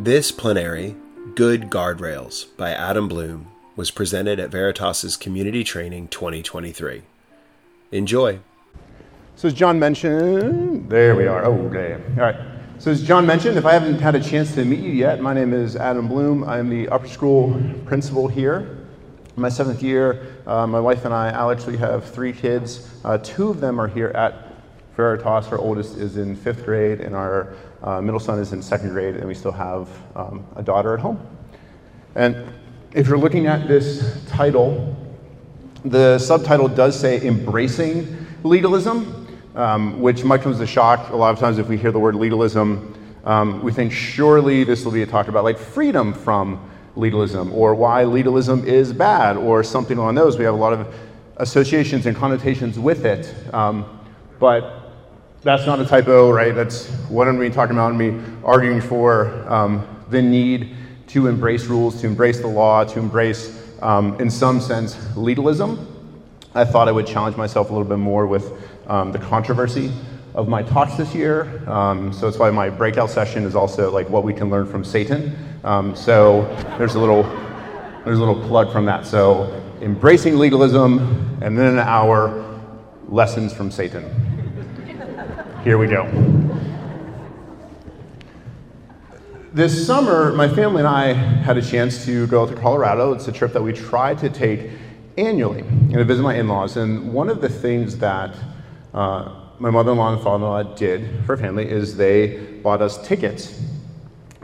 [0.00, 0.94] This plenary,
[1.34, 7.02] Good Guardrails by Adam Bloom, was presented at Veritas's Community Training 2023.
[7.90, 8.38] Enjoy.
[9.34, 11.44] So as John mentioned, there we are.
[11.44, 11.94] Oh, okay.
[12.10, 12.36] All right.
[12.78, 15.34] So as John mentioned, if I haven't had a chance to meet you yet, my
[15.34, 16.44] name is Adam Bloom.
[16.44, 18.86] I'm the upper school principal here.
[19.34, 22.88] My seventh year, uh, my wife and I, Alex, we have three kids.
[23.04, 24.47] Uh, two of them are here at
[24.98, 25.46] Veritas.
[25.52, 29.14] Our oldest is in fifth grade, and our uh, middle son is in second grade,
[29.14, 31.24] and we still have um, a daughter at home.
[32.16, 32.52] And
[32.92, 34.96] if you're looking at this title,
[35.84, 41.10] the subtitle does say Embracing Legalism, um, which might come as a shock.
[41.10, 44.84] A lot of times, if we hear the word legalism, um, we think surely this
[44.84, 49.62] will be a talk about like freedom from legalism or why legalism is bad or
[49.62, 50.36] something along those.
[50.36, 50.92] We have a lot of
[51.36, 53.32] associations and connotations with it.
[53.54, 53.94] Um,
[54.40, 54.87] but
[55.42, 56.54] that's not a typo, right?
[56.54, 60.76] That's what I'm gonna be talking about, and me arguing for um, the need
[61.08, 65.86] to embrace rules, to embrace the law, to embrace, um, in some sense, legalism.
[66.54, 68.52] I thought I would challenge myself a little bit more with
[68.88, 69.92] um, the controversy
[70.34, 71.62] of my talks this year.
[71.68, 74.84] Um, so that's why my breakout session is also like what we can learn from
[74.84, 75.36] Satan.
[75.64, 76.42] Um, so
[76.78, 77.22] there's a little
[78.04, 79.06] there's a little plug from that.
[79.06, 82.60] So embracing legalism, and then an hour
[83.08, 84.37] lessons from Satan.
[85.64, 86.06] Here we go.
[89.52, 93.12] This summer, my family and I had a chance to go to Colorado.
[93.12, 94.70] It's a trip that we try to take
[95.16, 96.76] annually and to visit my in laws.
[96.76, 98.36] And one of the things that
[98.94, 102.80] uh, my mother in law and father in law did for family is they bought
[102.80, 103.60] us tickets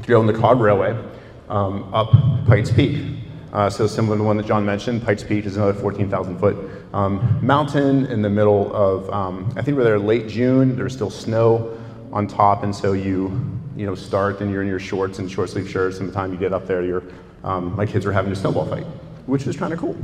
[0.02, 1.00] to go on the Cog Railway
[1.48, 2.10] um, up
[2.48, 3.18] Pikes Peak.
[3.52, 6.83] Uh, so, similar to the one that John mentioned, Pikes Peak is another 14,000 foot
[6.94, 10.76] um, mountain in the middle of, um, I think we're there late June.
[10.76, 11.76] There's still snow
[12.12, 15.50] on top, and so you you know, start and you're in your shorts and short
[15.50, 17.02] sleeve shirts, and the time you get up there, you're,
[17.42, 18.84] um, my kids were having a snowball fight,
[19.26, 19.96] which was kind of cool.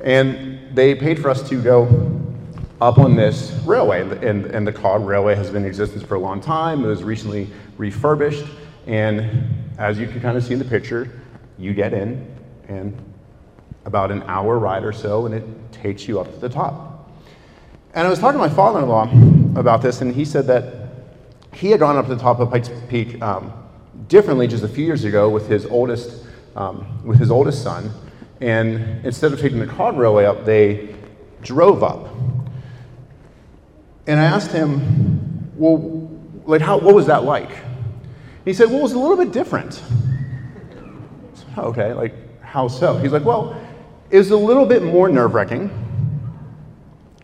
[0.00, 2.20] And they paid for us to go
[2.80, 6.18] up on this railway, and, and the Cog Railway has been in existence for a
[6.18, 6.84] long time.
[6.84, 8.44] It was recently refurbished,
[8.86, 11.08] and as you can kind of see in the picture,
[11.56, 12.26] you get in,
[12.66, 13.13] and
[13.84, 17.10] about an hour ride or so, and it takes you up to the top.
[17.94, 19.04] And I was talking to my father in law
[19.58, 20.88] about this, and he said that
[21.52, 23.52] he had gone up to the top of Pikes Peak um,
[24.08, 27.90] differently just a few years ago with his oldest, um, with his oldest son.
[28.40, 30.94] And instead of taking the Railway up, they
[31.42, 32.08] drove up.
[34.06, 36.10] And I asked him, well,
[36.44, 37.50] like, how, what was that like?
[38.44, 39.74] He said, well, it was a little bit different.
[39.74, 42.98] Said, oh, okay, like, how so?
[42.98, 43.58] He's like, well,
[44.14, 45.68] it was a little bit more nerve wracking,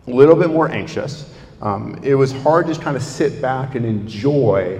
[0.07, 1.33] a little bit more anxious.
[1.61, 4.77] Um, it was hard to just kind of sit back and enjoy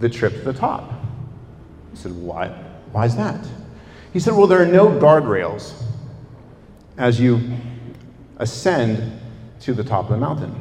[0.00, 0.92] the trip to the top.
[0.92, 2.48] I said, Why?
[2.92, 3.42] Why is that?
[4.12, 5.72] He said, Well, there are no guardrails
[6.98, 7.40] as you
[8.36, 9.18] ascend
[9.60, 10.54] to the top of the mountain.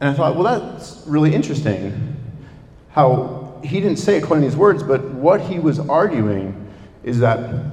[0.00, 2.16] And I thought, well, that's really interesting
[2.90, 6.72] how he didn't say it quite in these words, but what he was arguing
[7.04, 7.72] is that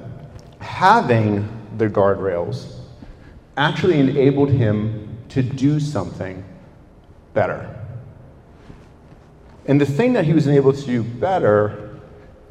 [0.60, 2.76] having the guardrails
[3.56, 6.44] actually enabled him to do something
[7.34, 7.76] better.
[9.66, 12.00] And the thing that he was able to do better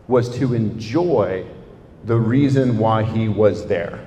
[0.08, 1.46] was to enjoy
[2.06, 4.00] the reason why he was there,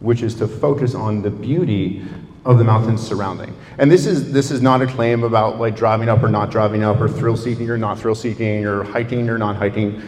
[0.00, 2.04] which is to focus on the beauty
[2.44, 3.54] of the mountains surrounding.
[3.78, 6.82] And this is this is not a claim about like driving up or not driving
[6.82, 10.02] up or thrill seeking or not thrill seeking or hiking or not hiking.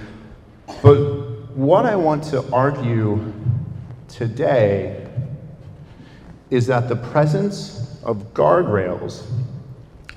[0.82, 1.21] But
[1.54, 3.32] what I want to argue
[4.08, 5.06] today
[6.50, 9.24] is that the presence of guardrails,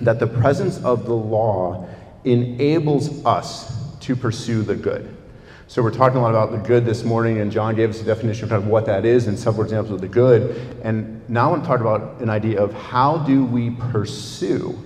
[0.02, 1.88] that the presence of the law
[2.24, 5.16] enables us to pursue the good.
[5.68, 8.04] So we're talking a lot about the good this morning, and John gave us a
[8.04, 10.80] definition of what that is and several examples of the good.
[10.84, 14.78] And now I want to talk about an idea of how do we pursue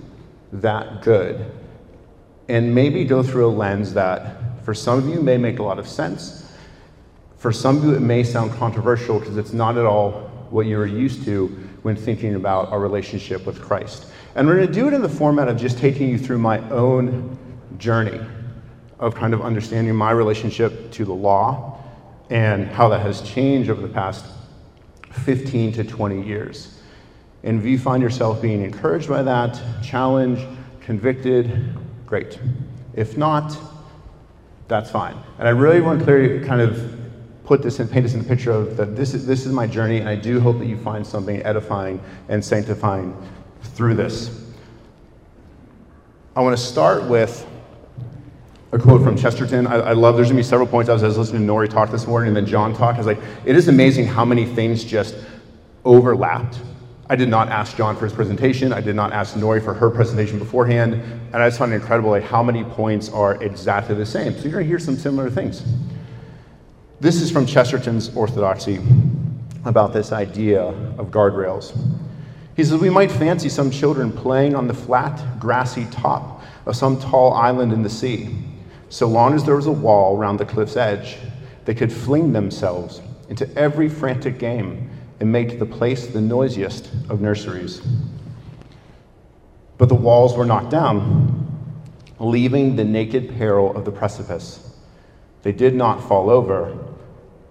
[0.52, 1.52] that good,
[2.48, 5.78] and maybe go through a lens that, for some of you, may make a lot
[5.78, 6.52] of sense.
[7.38, 10.86] For some of you, it may sound controversial because it's not at all what you're
[10.86, 11.46] used to
[11.82, 14.06] when thinking about our relationship with Christ.
[14.34, 16.58] And we're going to do it in the format of just taking you through my
[16.70, 17.38] own
[17.78, 18.20] journey
[18.98, 21.82] of kind of understanding my relationship to the law
[22.28, 24.26] and how that has changed over the past
[25.10, 26.78] 15 to 20 years.
[27.42, 30.42] And if you find yourself being encouraged by that, challenged,
[30.80, 31.74] convicted,
[32.06, 32.38] great.
[32.94, 33.56] If not,
[34.70, 35.16] that's fine.
[35.38, 36.98] And I really want to clear kind of
[37.44, 39.66] put this and paint this in a picture of that this is, this is my
[39.66, 43.14] journey, and I do hope that you find something edifying and sanctifying
[43.62, 44.46] through this.
[46.36, 47.44] I want to start with
[48.70, 49.66] a quote from Chesterton.
[49.66, 50.88] I, I love, there's gonna be several points.
[50.88, 52.94] I was, I was listening to Nori talk this morning and then John talk.
[52.94, 55.16] I was like, it is amazing how many things just
[55.84, 56.60] overlapped.
[57.10, 58.72] I did not ask John for his presentation.
[58.72, 60.94] I did not ask Nori for her presentation beforehand.
[60.94, 64.32] And I just find it incredible like, how many points are exactly the same.
[64.34, 65.64] So you're gonna hear some similar things.
[67.00, 68.78] This is from Chesterton's Orthodoxy
[69.64, 71.76] about this idea of guardrails.
[72.54, 77.00] He says, We might fancy some children playing on the flat, grassy top of some
[77.00, 78.36] tall island in the sea.
[78.88, 81.16] So long as there was a wall round the cliff's edge,
[81.64, 84.88] they could fling themselves into every frantic game
[85.20, 87.82] and make the place the noisiest of nurseries.
[89.78, 91.46] But the walls were knocked down,
[92.18, 94.76] leaving the naked peril of the precipice.
[95.42, 96.76] They did not fall over,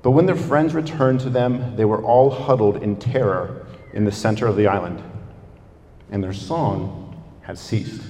[0.01, 4.11] but when their friends returned to them, they were all huddled in terror in the
[4.11, 5.03] center of the island,
[6.11, 8.01] and their song had ceased.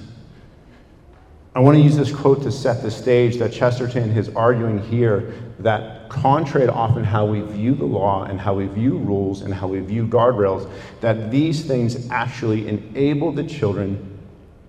[1.52, 5.34] I want to use this quote to set the stage that Chesterton is arguing here
[5.58, 9.52] that, contrary to often how we view the law and how we view rules and
[9.52, 10.70] how we view guardrails,
[11.00, 14.18] that these things actually enable the children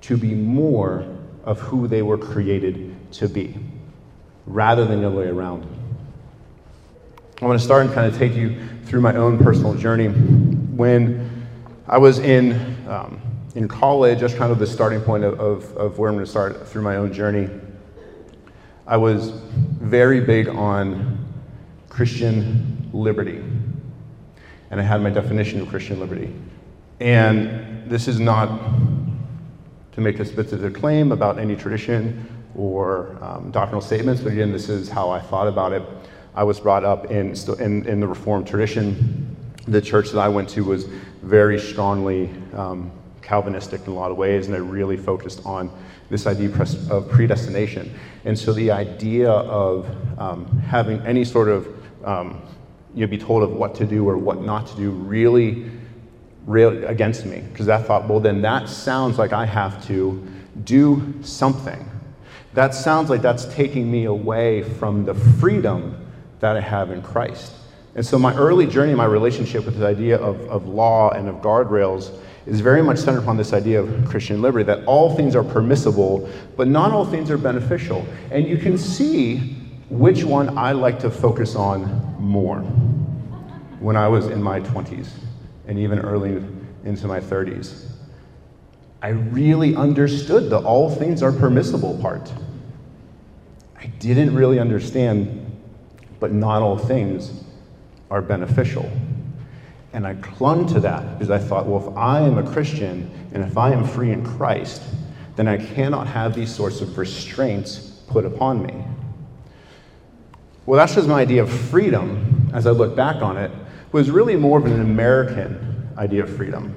[0.01, 1.05] to be more
[1.43, 3.55] of who they were created to be,
[4.47, 5.67] rather than the other way around.
[7.41, 10.07] I want to start and kind of take you through my own personal journey.
[10.07, 11.47] When
[11.87, 12.53] I was in,
[12.87, 13.21] um,
[13.55, 16.31] in college, that's kind of the starting point of, of, of where I'm going to
[16.31, 17.49] start through my own journey.
[18.87, 21.27] I was very big on
[21.89, 23.43] Christian liberty.
[24.69, 26.33] And I had my definition of Christian liberty.
[27.01, 28.47] And this is not
[29.91, 32.25] to make a specific claim about any tradition
[32.55, 35.83] or um, doctrinal statements, but again, this is how I thought about it.
[36.33, 39.35] I was brought up in, in, in the Reformed tradition.
[39.67, 40.85] The church that I went to was
[41.21, 42.91] very strongly um,
[43.31, 45.71] Calvinistic in a lot of ways, and I really focused on
[46.09, 46.49] this idea
[46.89, 47.97] of predestination.
[48.25, 49.87] And so the idea of
[50.19, 51.65] um, having any sort of,
[52.03, 52.41] um,
[52.93, 55.71] you know, be told of what to do or what not to do really,
[56.45, 57.39] really against me.
[57.39, 60.21] Because I thought, well, then that sounds like I have to
[60.65, 61.89] do something.
[62.53, 65.95] That sounds like that's taking me away from the freedom
[66.41, 67.53] that I have in Christ.
[67.95, 71.35] And so my early journey, my relationship with the idea of, of law and of
[71.35, 72.11] guardrails
[72.45, 76.29] is very much centered upon this idea of Christian liberty that all things are permissible,
[76.57, 78.05] but not all things are beneficial.
[78.31, 79.55] And you can see
[79.89, 82.61] which one I like to focus on more
[83.79, 85.09] when I was in my 20s
[85.67, 86.43] and even early
[86.83, 87.89] into my 30s.
[89.01, 92.31] I really understood the all things are permissible part.
[93.77, 95.41] I didn't really understand
[96.21, 97.43] but not all things
[98.11, 98.89] are beneficial.
[99.93, 103.43] And I clung to that because I thought, well, if I am a Christian and
[103.43, 104.81] if I am free in Christ,
[105.35, 108.73] then I cannot have these sorts of restraints put upon me.
[110.65, 113.51] Well, that's just my idea of freedom as I look back on it,
[113.91, 116.75] was really more of an American idea of freedom.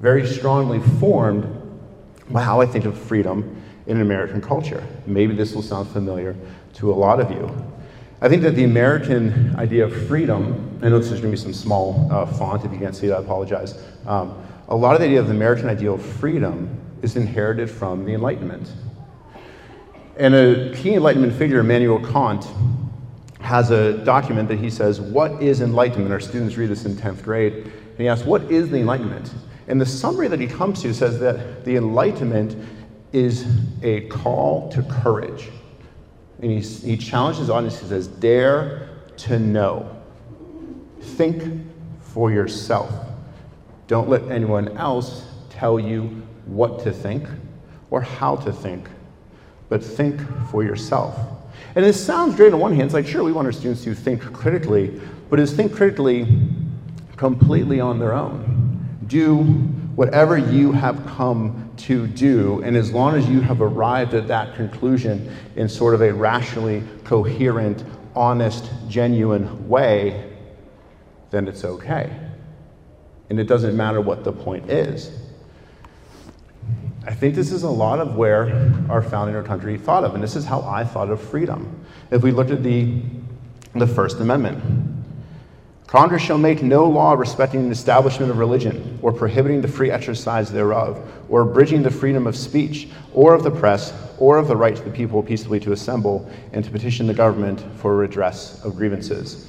[0.00, 1.46] Very strongly formed
[2.30, 4.84] by how I think of freedom in American culture.
[5.06, 6.36] Maybe this will sound familiar
[6.74, 7.65] to a lot of you.
[8.20, 11.42] I think that the American idea of freedom, I know this is going to be
[11.42, 13.78] some small uh, font, if you can't see it, I apologize.
[14.06, 18.06] Um, a lot of the idea of the American ideal of freedom is inherited from
[18.06, 18.72] the Enlightenment.
[20.16, 22.46] And a key Enlightenment figure, Immanuel Kant,
[23.40, 26.10] has a document that he says, What is enlightenment?
[26.10, 27.52] Our students read this in 10th grade.
[27.52, 29.32] And he asks, What is the Enlightenment?
[29.68, 32.56] And the summary that he comes to says that the Enlightenment
[33.12, 33.46] is
[33.82, 35.50] a call to courage.
[36.42, 37.80] And he, he challenges his audience.
[37.80, 38.88] He says, Dare
[39.18, 39.90] to know.
[41.00, 41.64] Think
[42.00, 42.92] for yourself.
[43.86, 47.26] Don't let anyone else tell you what to think
[47.90, 48.88] or how to think,
[49.68, 51.18] but think for yourself.
[51.74, 52.86] And this sounds great on one hand.
[52.86, 55.00] It's like, sure, we want our students to think critically,
[55.30, 56.26] but is think critically
[57.16, 58.98] completely on their own.
[59.06, 59.42] Do
[59.94, 64.54] whatever you have come to do, and as long as you have arrived at that
[64.56, 70.32] conclusion in sort of a rationally coherent, honest, genuine way,
[71.30, 72.10] then it's okay.
[73.28, 75.10] And it doesn't matter what the point is.
[77.06, 80.22] I think this is a lot of where our founding our country thought of, and
[80.22, 81.84] this is how I thought of freedom.
[82.10, 83.00] If we looked at the,
[83.74, 84.95] the First Amendment,
[85.96, 90.52] Congress shall make no law respecting the establishment of religion, or prohibiting the free exercise
[90.52, 94.76] thereof, or abridging the freedom of speech, or of the press, or of the right
[94.76, 99.48] to the people peaceably to assemble and to petition the government for redress of grievances.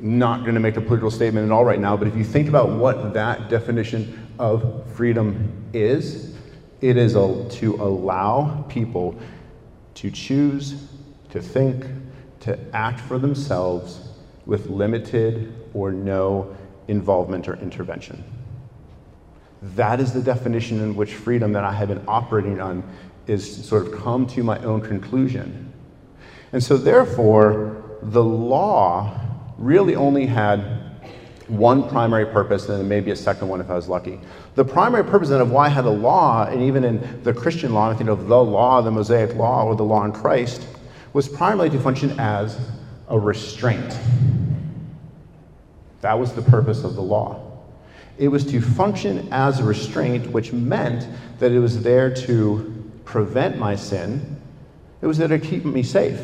[0.00, 2.48] Not going to make a political statement at all right now, but if you think
[2.48, 6.34] about what that definition of freedom is,
[6.80, 9.16] it is a, to allow people
[9.94, 10.88] to choose,
[11.30, 11.86] to think,
[12.40, 14.07] to act for themselves
[14.48, 16.56] with limited or no
[16.88, 18.24] involvement or intervention.
[19.76, 22.82] That is the definition in which freedom that I have been operating on
[23.26, 25.70] is sort of come to my own conclusion.
[26.52, 29.20] And so, therefore, the law
[29.58, 30.60] really only had
[31.48, 34.18] one primary purpose and then maybe a second one if I was lucky.
[34.54, 37.74] The primary purpose then of why I had a law, and even in the Christian
[37.74, 40.66] law, I think of the law, the Mosaic law, or the law in Christ,
[41.12, 42.58] was primarily to function as
[43.08, 43.98] a restraint.
[46.00, 47.44] That was the purpose of the law.
[48.18, 51.06] It was to function as a restraint, which meant
[51.38, 52.74] that it was there to
[53.04, 54.36] prevent my sin,
[55.00, 56.20] it was there to keep me safe.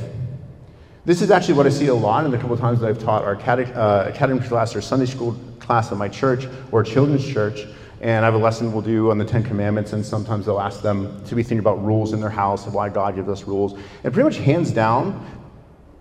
[1.04, 2.98] This is actually what I see a lot in the couple of times that I've
[2.98, 7.26] taught our catech- uh, academy class or Sunday school class at my church or children's
[7.26, 7.66] church.
[8.00, 10.82] And I have a lesson we'll do on the Ten Commandments, and sometimes they'll ask
[10.82, 13.78] them to be thinking about rules in their house and why God gives us rules.
[14.02, 15.24] And pretty much hands down,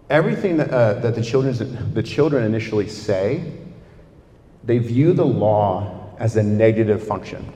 [0.10, 3.54] everything that, uh, that the, children, the children initially say
[4.64, 7.52] they view the law as a negative function.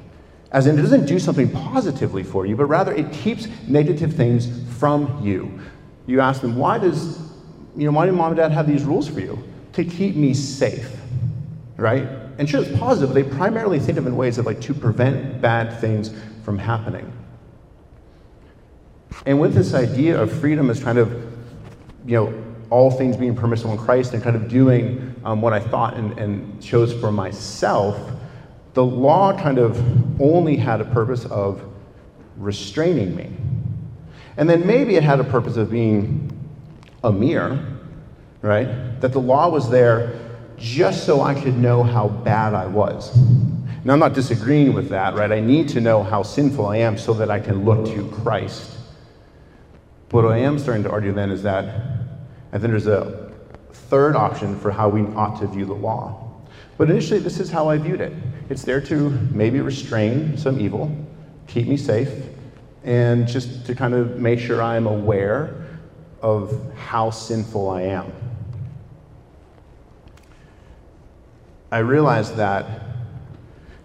[0.52, 4.48] As in, it doesn't do something positively for you, but rather it keeps negative things
[4.78, 5.60] from you.
[6.06, 7.20] You ask them, why does,
[7.76, 9.42] you know, why do mom and dad have these rules for you?
[9.74, 10.90] To keep me safe,
[11.76, 12.08] right?
[12.38, 14.74] And sure, it's positive, but they primarily think of it in ways of like to
[14.74, 16.14] prevent bad things
[16.44, 17.12] from happening.
[19.26, 21.37] And with this idea of freedom as kind of,
[22.08, 25.60] you know, all things being permissible in Christ and kind of doing um, what I
[25.60, 27.98] thought and, and chose for myself,
[28.74, 29.78] the law kind of
[30.22, 31.62] only had a purpose of
[32.38, 33.32] restraining me.
[34.38, 36.32] And then maybe it had a purpose of being
[37.04, 37.60] a mirror,
[38.42, 39.00] right?
[39.02, 40.20] That the law was there
[40.58, 43.16] just so I could know how bad I was.
[43.84, 45.32] Now, I'm not disagreeing with that, right?
[45.32, 48.72] I need to know how sinful I am so that I can look to Christ.
[50.10, 51.97] But what I am starting to argue then is that
[52.52, 53.32] and then there's a
[53.72, 56.24] third option for how we ought to view the law.
[56.78, 58.14] But initially, this is how I viewed it
[58.50, 60.96] it's there to maybe restrain some evil,
[61.48, 62.10] keep me safe,
[62.84, 65.68] and just to kind of make sure I'm aware
[66.22, 68.12] of how sinful I am.
[71.70, 72.84] I realized that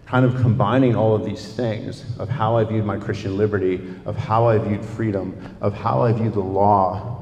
[0.06, 4.14] kind of combining all of these things of how I viewed my Christian liberty, of
[4.14, 7.21] how I viewed freedom, of how I viewed the law,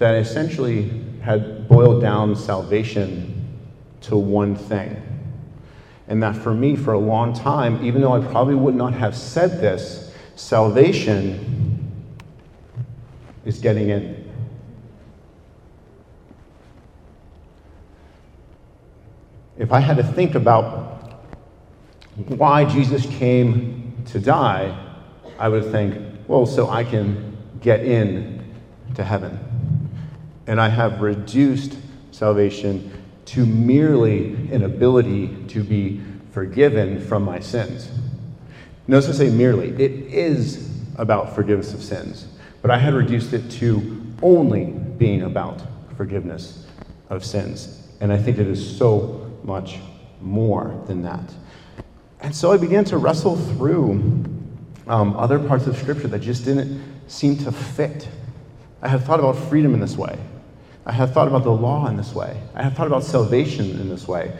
[0.00, 3.58] that essentially had boiled down salvation
[4.00, 4.96] to one thing.
[6.08, 9.14] And that for me, for a long time, even though I probably would not have
[9.14, 12.06] said this, salvation
[13.44, 14.32] is getting in.
[19.58, 21.28] If I had to think about
[22.14, 24.74] why Jesus came to die,
[25.38, 28.42] I would think, well, so I can get in
[28.94, 29.49] to heaven
[30.50, 31.76] and I have reduced
[32.10, 32.90] salvation
[33.26, 36.00] to merely an ability to be
[36.32, 37.88] forgiven from my sins.
[38.88, 42.26] Notice I say merely, it is about forgiveness of sins,
[42.62, 45.62] but I had reduced it to only being about
[45.96, 46.66] forgiveness
[47.10, 47.86] of sins.
[48.00, 49.78] And I think it is so much
[50.20, 51.32] more than that.
[52.18, 53.92] And so I began to wrestle through
[54.88, 58.08] um, other parts of Scripture that just didn't seem to fit.
[58.82, 60.18] I have thought about freedom in this way.
[60.86, 62.40] I have thought about the law in this way.
[62.54, 64.36] I have thought about salvation in this way.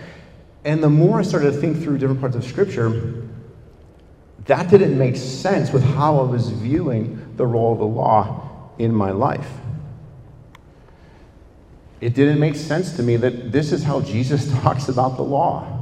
[0.64, 3.24] And the more I started to think through different parts of Scripture,
[4.46, 8.94] that didn't make sense with how I was viewing the role of the law in
[8.94, 9.48] my life.
[12.00, 15.76] It didn't make sense to me that this is how Jesus talks about the law.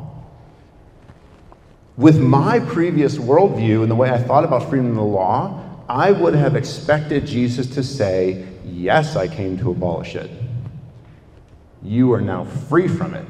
[1.97, 6.13] With my previous worldview and the way I thought about freedom in the law, I
[6.13, 10.31] would have expected Jesus to say, Yes, I came to abolish it
[11.83, 13.27] you are now free from it.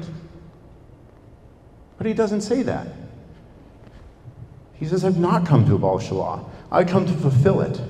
[1.97, 2.87] But he doesn't say that.
[4.73, 7.81] He says, I've not come to abolish the law, I've come to fulfill it.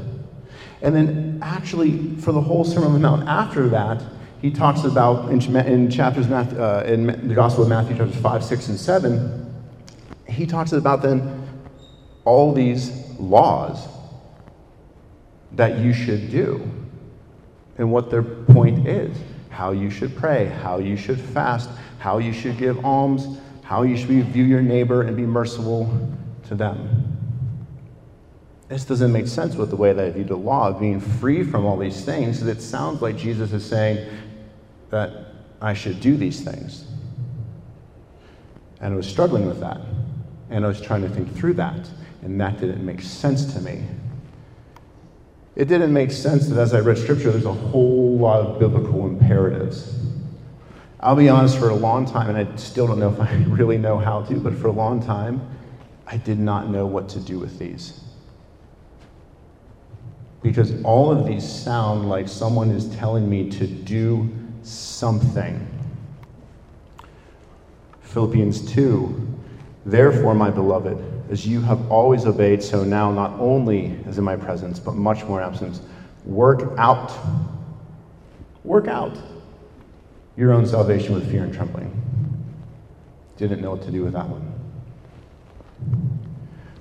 [0.81, 4.01] And then, actually, for the whole Sermon on the Mount after that,
[4.41, 8.67] he talks about in, in chapters uh, in the Gospel of Matthew, chapters 5, 6,
[8.69, 9.53] and 7,
[10.29, 11.47] he talks about then
[12.23, 13.87] all these laws
[15.51, 16.65] that you should do
[17.77, 19.17] and what their point is
[19.59, 23.97] how you should pray, how you should fast, how you should give alms, how you
[23.97, 26.09] should view your neighbor and be merciful
[26.47, 27.17] to them.
[28.69, 31.43] This doesn't make sense with the way that I view the law of being free
[31.43, 32.41] from all these things.
[32.41, 34.09] It sounds like Jesus is saying
[34.91, 35.25] that
[35.61, 36.85] I should do these things.
[38.79, 39.81] And I was struggling with that.
[40.49, 41.89] And I was trying to think through that.
[42.21, 43.83] And that didn't make sense to me.
[45.59, 49.05] It didn't make sense that as I read scripture, there's a whole lot of biblical
[49.05, 49.93] imperatives.
[51.01, 53.77] I'll be honest, for a long time, and I still don't know if I really
[53.77, 55.41] know how to, but for a long time,
[56.07, 57.99] I did not know what to do with these.
[60.41, 65.67] Because all of these sound like someone is telling me to do something.
[67.99, 69.38] Philippians 2
[69.85, 70.97] Therefore, my beloved,
[71.31, 75.23] as you have always obeyed, so now, not only as in my presence, but much
[75.25, 75.81] more in absence,
[76.25, 77.11] work out.
[78.63, 79.17] Work out
[80.39, 81.91] your own salvation with fear and trembling.
[83.35, 84.53] Didn't know what to do with that one.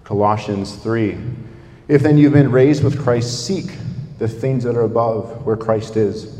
[0.05, 1.19] Colossians 3
[1.88, 3.67] If then you've been raised with Christ, seek
[4.19, 6.38] the things that are above where Christ is,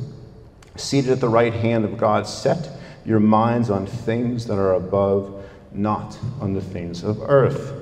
[0.77, 2.29] seated at the right hand of God.
[2.29, 2.71] Set
[3.05, 5.38] your minds on things that are above,
[5.73, 7.75] not on the things of earth.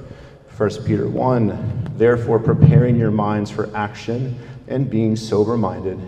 [0.56, 4.38] 1 Peter 1 Therefore, preparing your minds for action
[4.68, 5.98] and being sober minded,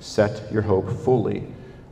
[0.00, 1.44] set your hope fully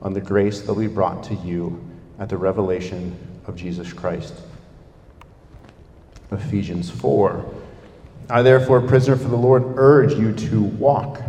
[0.03, 1.83] on the grace that will be brought to you
[2.19, 3.17] at the revelation
[3.47, 4.35] of Jesus Christ.
[6.33, 7.45] Ephesians 4.
[8.29, 11.21] I, therefore, prisoner for the Lord, urge you to walk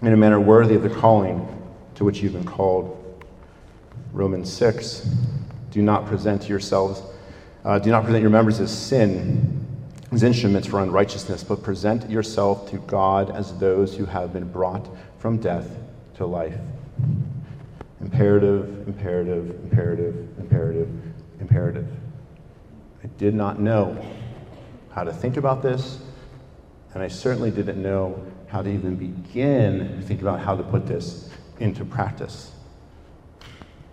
[0.00, 1.46] in a manner worthy of the calling
[1.94, 2.98] to which you've been called.
[4.12, 5.08] Romans 6.
[5.72, 7.02] Do not present yourselves,
[7.64, 9.66] uh, do not present your members as sin,
[10.12, 14.86] as instruments for unrighteousness, but present yourself to God as those who have been brought
[15.18, 15.74] from death
[16.16, 16.58] to life.
[18.02, 20.88] Imperative, imperative, imperative, imperative,
[21.40, 21.88] imperative.
[23.02, 24.04] I did not know
[24.90, 25.98] how to think about this,
[26.92, 30.86] and I certainly didn't know how to even begin to think about how to put
[30.86, 32.50] this into practice.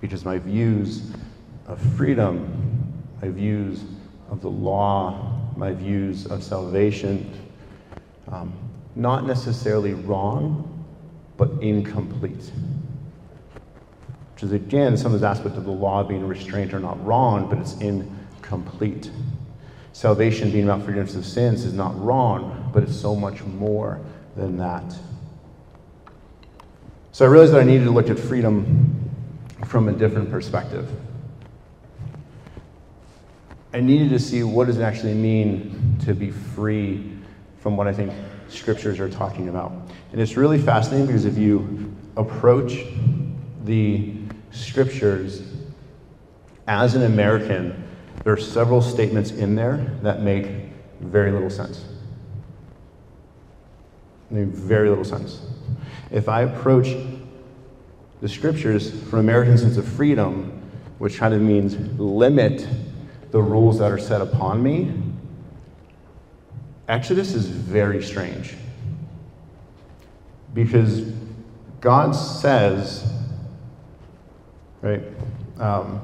[0.02, 1.14] Because my views
[1.70, 3.84] of freedom, my views
[4.30, 7.32] of the law, my views of salvation,
[8.32, 8.52] um,
[8.96, 10.66] not necessarily wrong,
[11.38, 12.52] but incomplete.
[14.34, 17.48] Which is, again, some of those aspects of the law being restraint are not wrong,
[17.50, 19.12] but it's incomplete.
[19.94, 24.00] Salvation being about forgiveness of sins is not wrong, but it's so much more
[24.36, 24.96] than that.
[27.12, 29.10] So I realized that I needed to look at freedom
[29.66, 30.90] from a different perspective.
[33.72, 37.12] I needed to see what does it actually mean to be free
[37.60, 38.12] from what I think
[38.48, 39.72] scriptures are talking about.
[40.12, 42.84] And it's really fascinating because if you approach
[43.66, 44.14] the
[44.52, 45.44] scriptures,
[46.68, 47.88] as an American,
[48.24, 50.48] there are several statements in there that make
[51.00, 51.86] very little sense.
[54.32, 55.42] Make very little sense.
[56.12, 56.96] If I approach
[58.22, 60.62] the scriptures from American sense of freedom,
[60.98, 62.68] which kind of means limit
[63.32, 64.94] the rules that are set upon me,
[66.88, 68.56] Exodus is very strange.
[70.54, 71.02] Because
[71.80, 73.10] God says
[74.82, 75.02] right?
[75.60, 76.02] Um,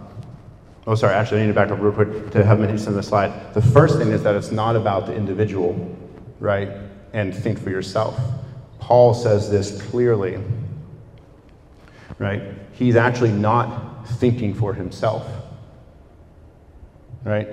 [0.87, 3.03] oh, sorry, actually, I need to back up real quick to have mentioned on the
[3.03, 3.53] slide.
[3.53, 5.95] The first thing is that it's not about the individual,
[6.39, 6.69] right?
[7.13, 8.19] And think for yourself.
[8.79, 10.39] Paul says this clearly,
[12.19, 12.41] right?
[12.73, 15.27] He's actually not thinking for himself,
[17.25, 17.47] right?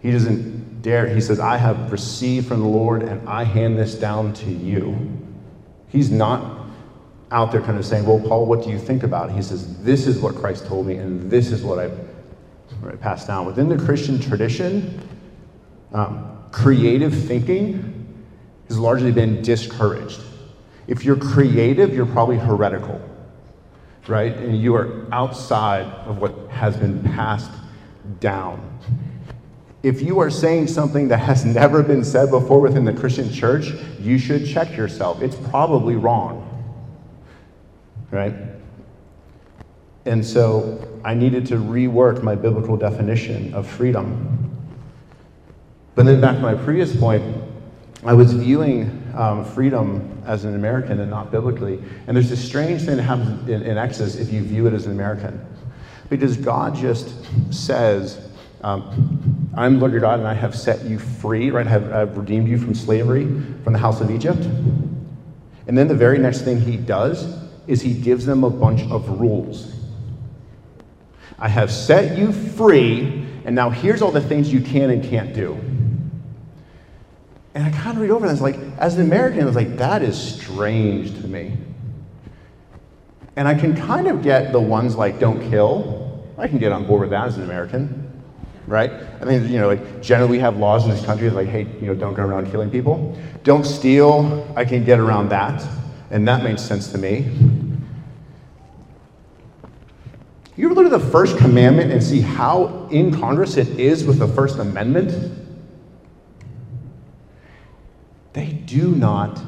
[0.00, 1.08] He doesn't dare.
[1.08, 4.96] He says, I have received from the Lord and I hand this down to you.
[5.88, 6.66] He's not
[7.30, 9.34] out there kind of saying, Well, Paul, what do you think about it?
[9.34, 11.90] He says, This is what Christ told me, and this is what I
[12.80, 13.46] right, passed down.
[13.46, 15.00] Within the Christian tradition,
[15.92, 18.24] um, creative thinking
[18.68, 20.20] has largely been discouraged.
[20.86, 23.00] If you're creative, you're probably heretical,
[24.06, 24.34] right?
[24.34, 27.50] And you are outside of what has been passed
[28.20, 28.78] down.
[29.82, 33.72] If you are saying something that has never been said before within the Christian church,
[34.00, 35.22] you should check yourself.
[35.22, 36.48] It's probably wrong
[38.10, 38.34] right?
[40.04, 44.56] And so I needed to rework my biblical definition of freedom.
[45.94, 47.22] But then back to my previous point,
[48.04, 51.82] I was viewing um, freedom as an American and not biblically.
[52.06, 54.86] And there's this strange thing that happens in, in Exodus if you view it as
[54.86, 55.44] an American.
[56.08, 57.14] Because God just
[57.52, 58.28] says,
[58.62, 61.66] um, I'm Lord your God and I have set you free, right?
[61.66, 63.24] I have, I have redeemed you from slavery,
[63.64, 64.42] from the house of Egypt.
[65.66, 69.20] And then the very next thing he does is he gives them a bunch of
[69.20, 69.74] rules.
[71.38, 75.34] I have set you free, and now here's all the things you can and can't
[75.34, 75.60] do.
[77.54, 80.02] And I kind of read over this, like, as an American, I was like, that
[80.02, 81.56] is strange to me.
[83.36, 85.97] And I can kind of get the ones like don't kill.
[86.38, 88.12] I can get on board with that as an American.
[88.68, 88.92] right?
[89.20, 91.86] I mean, you know, like generally we have laws in this country like, hey, you
[91.86, 93.18] know, don't go around killing people.
[93.42, 94.46] Don't steal.
[94.56, 95.66] I can get around that,
[96.10, 97.26] and that makes sense to me.
[100.56, 104.18] You ever look at the first commandment and see how in Congress it is with
[104.18, 105.32] the First Amendment?
[108.32, 109.40] They do not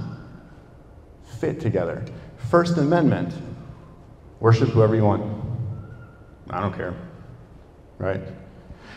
[1.41, 2.05] fit together.
[2.49, 3.35] First Amendment
[4.39, 5.40] worship whoever you want.
[6.51, 6.95] I don't care.
[7.99, 8.21] Right?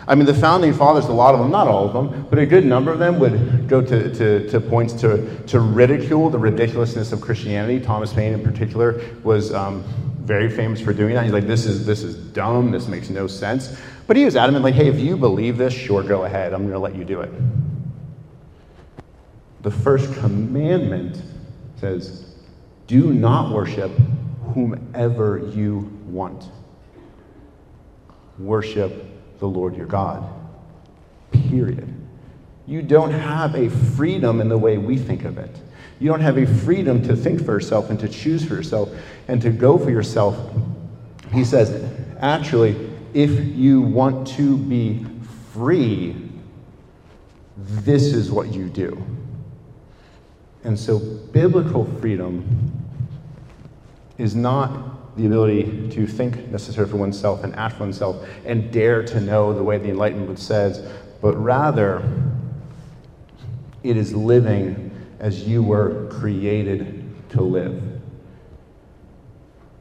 [0.07, 2.45] I mean, the founding fathers, a lot of them, not all of them, but a
[2.45, 7.13] good number of them would go to, to, to points to, to ridicule the ridiculousness
[7.13, 7.79] of Christianity.
[7.79, 9.83] Thomas Paine, in particular, was um,
[10.19, 11.23] very famous for doing that.
[11.23, 13.79] He's like, this is, this is dumb, this makes no sense.
[14.05, 16.73] But he was adamant, like, hey, if you believe this, sure, go ahead, I'm going
[16.73, 17.31] to let you do it.
[19.61, 21.21] The first commandment
[21.79, 22.25] says,
[22.87, 23.91] do not worship
[24.53, 26.43] whomever you want.
[28.37, 30.23] Worship the Lord your God.
[31.31, 31.93] Period.
[32.65, 35.55] You don't have a freedom in the way we think of it.
[35.99, 38.89] You don't have a freedom to think for yourself and to choose for yourself
[39.27, 40.37] and to go for yourself.
[41.31, 42.75] He says, actually,
[43.13, 45.05] if you want to be
[45.51, 46.15] free,
[47.57, 49.03] this is what you do.
[50.63, 52.71] And so, biblical freedom
[54.17, 59.03] is not the ability to think necessarily for oneself and act for oneself and dare
[59.03, 60.85] to know the way the Enlightenment says,
[61.21, 62.01] but rather
[63.83, 67.81] it is living as you were created to live.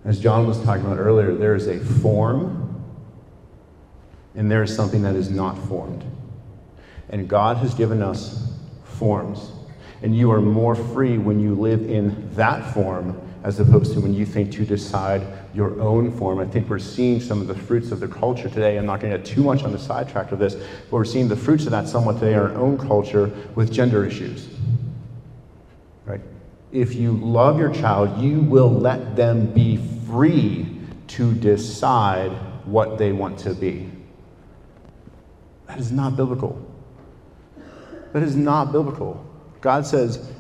[0.05, 2.63] As John was talking about earlier, there is a form
[4.35, 6.05] and there is something that is not formed.
[7.09, 8.53] And God has given us
[8.85, 9.53] forms.
[10.03, 14.15] And you are more free when you live in that form as opposed to when
[14.15, 16.39] you think to decide your own form.
[16.39, 18.79] I think we're seeing some of the fruits of the culture today.
[18.79, 21.29] I'm not going to get too much on the sidetrack of this, but we're seeing
[21.29, 24.49] the fruits of that somewhat today in our own culture with gender issues.
[26.07, 26.21] Right?
[26.71, 30.79] If you love your child, you will let them be free
[31.09, 32.31] to decide
[32.65, 33.91] what they want to be.
[35.67, 36.61] That is not biblical.
[38.13, 39.25] That is not biblical.
[39.61, 40.31] God says,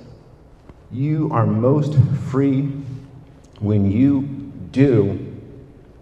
[0.90, 1.98] You are most
[2.30, 2.70] free
[3.62, 4.22] when you
[4.72, 5.32] do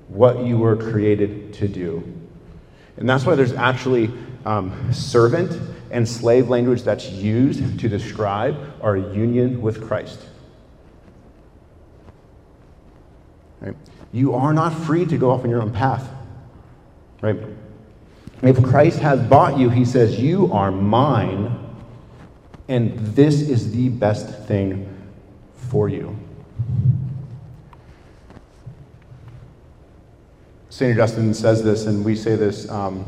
[0.09, 2.03] what you were created to do.
[2.97, 4.11] And that's why there's actually
[4.45, 10.21] um, servant and slave language that's used to describe our union with Christ.
[13.61, 13.77] Right?
[14.13, 16.09] You are not free to go off on your own path.
[17.21, 17.39] Right?
[18.43, 21.59] If Christ has bought you, he says, You are mine,
[22.69, 24.89] and this is the best thing
[25.55, 26.17] for you.
[30.71, 30.97] St.
[30.97, 32.71] Augustine says this, and we say this.
[32.71, 33.05] Um,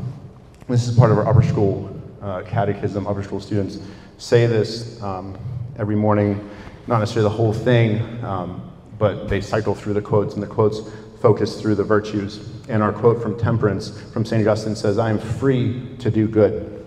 [0.67, 3.07] this is part of our upper school uh, catechism.
[3.07, 3.79] Upper school students
[4.17, 5.37] say this um,
[5.77, 6.49] every morning,
[6.87, 10.81] not necessarily the whole thing, um, but they cycle through the quotes, and the quotes
[11.21, 12.49] focus through the virtues.
[12.67, 14.45] And our quote from Temperance from St.
[14.45, 16.85] Augustine says, I am free to do good.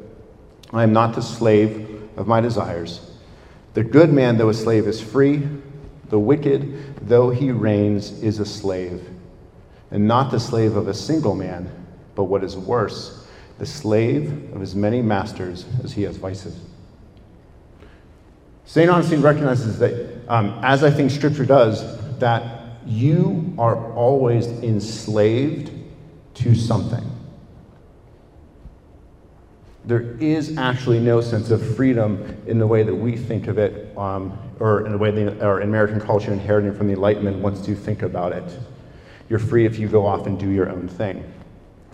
[0.75, 3.13] I am not the slave of my desires.
[3.73, 5.49] The good man, though a slave, is free.
[6.11, 9.16] The wicked, though he reigns, is a slave
[9.91, 11.71] and not the slave of a single man,
[12.15, 13.27] but what is worse,
[13.59, 16.59] the slave of as many masters as he has vices.
[18.65, 18.91] St.
[18.91, 25.71] Augustine recognizes that, um, as I think Scripture does, that you are always enslaved
[26.35, 27.05] to something.
[29.85, 33.97] There is actually no sense of freedom in the way that we think of it,
[33.97, 37.75] um, or in the way or in American culture inheriting from the Enlightenment wants to
[37.77, 38.59] think about it.
[39.29, 41.25] You're free if you go off and do your own thing.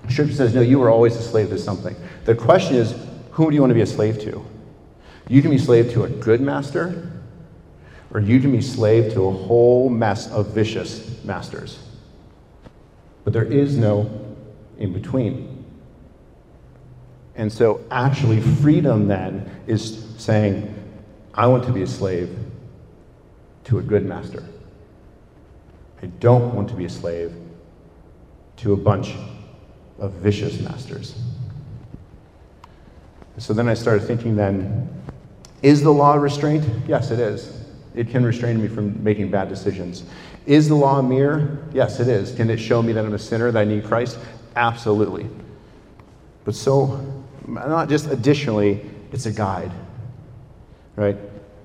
[0.09, 1.97] Scripture says, no, you are always a slave to something.
[2.25, 2.95] The question is,
[3.31, 4.45] who do you want to be a slave to?
[5.29, 7.11] You can be slave to a good master,
[8.13, 11.79] or you can be slave to a whole mess of vicious masters.
[13.25, 14.11] But there is no
[14.79, 15.65] in between.
[17.35, 20.75] And so, actually, freedom then is saying,
[21.33, 22.37] I want to be a slave
[23.65, 24.45] to a good master.
[26.03, 27.33] I don't want to be a slave
[28.59, 29.15] to a bunch
[29.99, 31.15] of vicious masters.
[33.39, 34.89] So then I started thinking then,
[35.63, 36.65] is the law restraint?
[36.89, 37.65] Yes, it is.
[37.95, 40.05] It can restrain me from making bad decisions.
[40.45, 41.59] Is the law a mirror?
[41.73, 42.33] Yes, it is.
[42.35, 44.19] Can it show me that I'm a sinner, that I need Christ?
[44.57, 45.29] Absolutely.
[46.45, 49.71] But so, not just additionally, it's a guide,
[50.97, 51.17] right?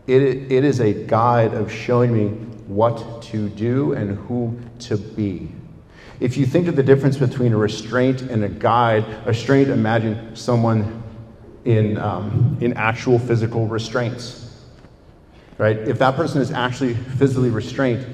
[0.06, 0.22] It,
[0.52, 2.38] it is a guide of showing me
[2.68, 5.50] what to do and who to be.
[6.20, 10.36] If you think of the difference between a restraint and a guide, a restraint, imagine
[10.36, 11.04] someone
[11.66, 14.44] in, um, in actual physical restraints.
[15.58, 15.78] Right?
[15.78, 18.06] If that person is actually physically restrained,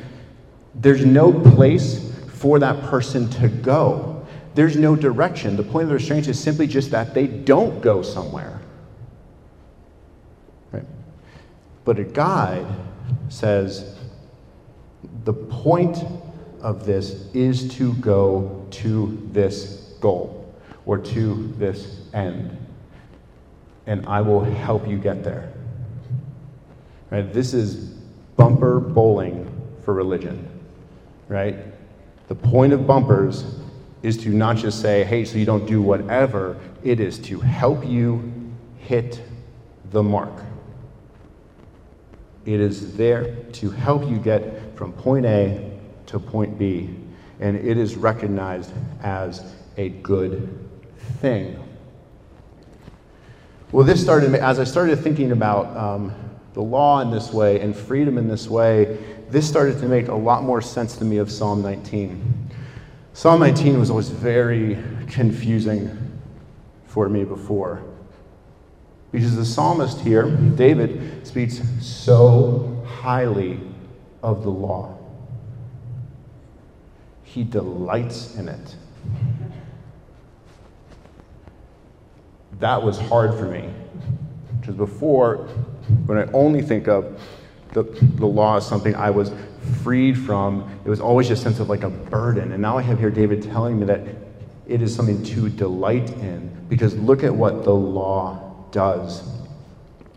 [0.75, 4.25] there's no place for that person to go.
[4.55, 5.55] There's no direction.
[5.55, 8.61] The point of the restraint is simply just that they don't go somewhere.
[10.71, 10.85] Right?
[11.85, 12.67] But a guide
[13.29, 13.92] says
[15.25, 15.97] the point
[16.61, 20.53] of this is to go to this goal
[20.85, 22.57] or to this end.
[23.85, 25.51] And I will help you get there.
[27.09, 27.31] Right?
[27.31, 27.75] This is
[28.37, 29.49] bumper bowling
[29.83, 30.49] for religion.
[31.27, 31.57] Right?
[32.27, 33.45] The point of bumpers
[34.01, 37.85] is to not just say, hey, so you don't do whatever, it is to help
[37.85, 38.33] you
[38.79, 39.21] hit
[39.91, 40.33] the mark.
[42.45, 44.43] It is there to help you get
[44.83, 45.71] from point A
[46.07, 46.93] to point B,
[47.39, 48.69] and it is recognized
[49.01, 50.59] as a good
[51.21, 51.57] thing.
[53.71, 56.13] Well, this started, as I started thinking about um,
[56.51, 58.97] the law in this way and freedom in this way,
[59.29, 62.49] this started to make a lot more sense to me of Psalm 19.
[63.13, 66.19] Psalm 19 was always very confusing
[66.87, 67.81] for me before.
[69.13, 73.61] Because the psalmist here, David, speaks so highly
[74.23, 74.97] of the law.
[77.23, 78.75] He delights in it.
[82.59, 83.69] That was hard for me.
[84.59, 85.37] Because before,
[86.05, 87.21] when I only think of
[87.73, 89.31] the, the law as something I was
[89.83, 92.53] freed from, it was always just a sense of like a burden.
[92.53, 94.01] And now I have here David telling me that
[94.67, 96.49] it is something to delight in.
[96.69, 99.42] Because look at what the law does.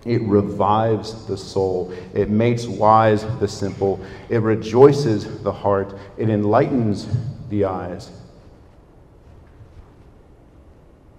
[0.06, 1.92] It revives the soul.
[2.14, 4.00] It makes wise the simple.
[4.28, 5.98] It rejoices the heart.
[6.16, 7.08] It enlightens
[7.48, 8.10] the eyes.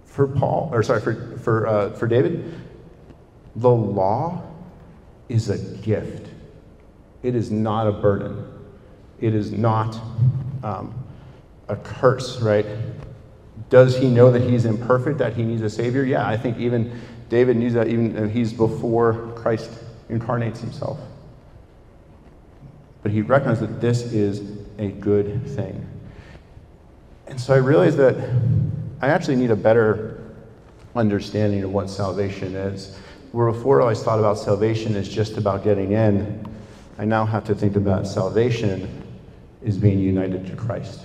[0.06, 2.60] For Paul, or sorry, for, for, uh, for David,
[3.58, 4.42] the law
[5.30, 6.30] is a gift.
[7.24, 8.48] It is not a burden.
[9.20, 10.00] It is not
[10.64, 10.94] um,
[11.68, 12.66] a curse, right?
[13.70, 16.04] Does he know that he's imperfect, that he needs a Savior?
[16.04, 19.70] Yeah, I think even David knew that even he's before Christ
[20.10, 21.00] incarnates himself.
[23.04, 25.86] But he recognized that this is a good thing.
[27.28, 28.16] And so I realized that
[29.02, 30.24] I actually need a better
[30.96, 32.98] understanding of what salvation is.
[33.32, 36.48] Where before I always thought about salvation as just about getting in,
[36.98, 39.04] I now have to think about salvation
[39.66, 41.02] as being united to Christ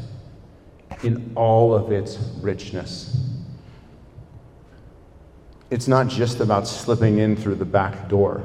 [1.03, 3.32] in all of its richness.
[5.73, 8.45] It's not just about slipping in through the back door.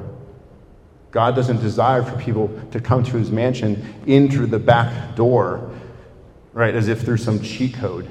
[1.10, 5.70] God doesn't desire for people to come to his mansion in through the back door,
[6.54, 8.08] right, as if through some cheat code.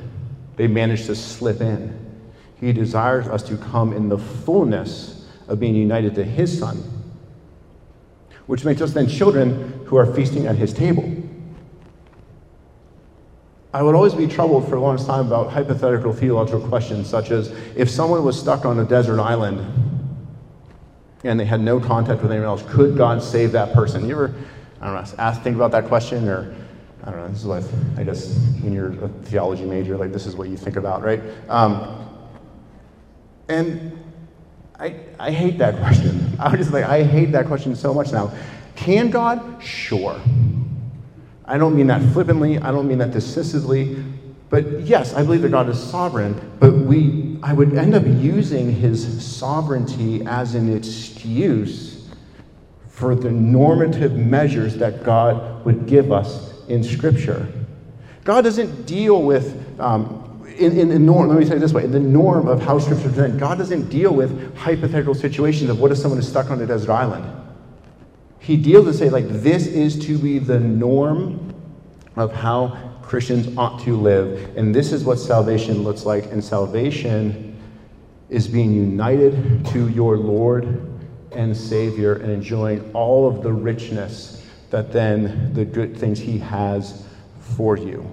[0.56, 1.99] They managed to slip in.
[2.60, 6.77] He desires us to come in the fullness of being united to his Son,
[8.45, 11.12] which makes us then children who are feasting at his table.
[13.73, 17.49] I would always be troubled for a long time about hypothetical theological questions, such as
[17.75, 19.60] if someone was stuck on a desert island
[21.23, 24.08] and they had no contact with anyone else, could God save that person?
[24.08, 24.36] You ever,
[24.80, 26.53] I don't know, ask, think about that question, or
[27.03, 27.63] I don't know, this is what
[27.97, 31.21] I guess when you're a theology major, like this is what you think about, right?
[31.49, 32.06] Um,
[33.49, 33.97] and
[34.80, 36.36] I, I hate that question.
[36.39, 38.32] I was just like, I hate that question so much now.
[38.75, 39.62] Can God?
[39.62, 40.19] Sure.
[41.47, 44.13] I don't mean that flippantly, I don't mean that dismissively,
[44.49, 48.71] but yes, I believe that God is sovereign, but we I would end up using
[48.71, 52.10] his sovereignty as an excuse
[52.88, 57.47] for the normative measures that God would give us in Scripture.
[58.23, 60.23] God doesn't deal with um,
[60.57, 62.79] in, in the norm, let me say it this way, in the norm of how
[62.79, 66.60] Scripture is God doesn't deal with hypothetical situations of what if someone is stuck on
[66.62, 67.46] a desert island.
[68.47, 71.53] He deals to say, like, this is to be the norm
[72.15, 74.55] of how Christians ought to live.
[74.55, 76.31] And this is what salvation looks like.
[76.31, 77.60] And salvation
[78.29, 80.89] is being united to your Lord
[81.33, 87.05] and Savior and enjoying all of the richness that then the good things He has
[87.41, 88.10] for you.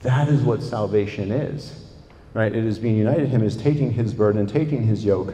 [0.00, 1.92] That is what salvation is,
[2.34, 2.52] right?
[2.52, 5.32] It is being united to Him, is taking His burden, taking His yoke,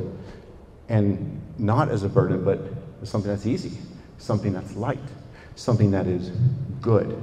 [0.91, 2.61] and not as a burden, but
[3.05, 3.79] something that's easy,
[4.19, 4.99] something that's light,
[5.57, 6.31] something that is
[6.81, 7.21] good.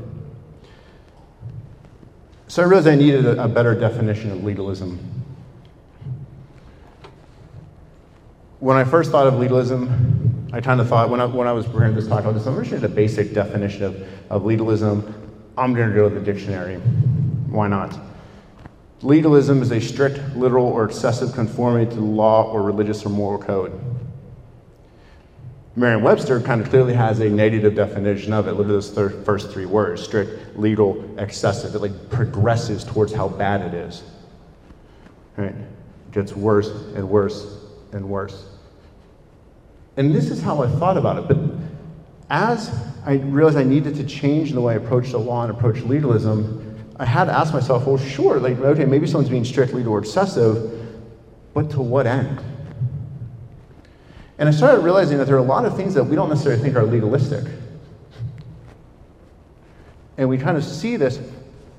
[2.48, 5.00] So I realized I needed a, a better definition of legalism.
[8.60, 11.66] When I first thought of legalism, I kind of thought, when I, when I was
[11.66, 15.14] preparing this talk, I was just, I'm a basic definition of, of legalism.
[15.58, 16.76] I'm going to go to the dictionary.
[16.76, 17.98] Why not?
[19.02, 23.80] Legalism is a strict, literal, or excessive conformity to law or religious or moral code.
[25.78, 28.54] Merriam Webster kind of clearly has a negative definition of it.
[28.54, 31.76] Look at those thir- first three words strict, legal, excessive.
[31.76, 34.04] It like progresses towards how bad it is.
[35.36, 35.50] Right?
[35.50, 37.58] It gets worse and worse
[37.92, 38.46] and worse.
[39.98, 41.28] And this is how I thought about it.
[41.28, 41.38] But
[42.30, 42.74] as
[43.06, 46.62] I realized I needed to change the way I approached the law and approach legalism,
[46.98, 50.00] I had to ask myself, well, sure, like, okay, maybe someone's being strict, legal, or
[50.00, 50.88] excessive,
[51.54, 52.42] but to what end?
[54.38, 56.62] And I started realizing that there are a lot of things that we don't necessarily
[56.62, 57.46] think are legalistic.
[60.18, 61.20] And we kind of see this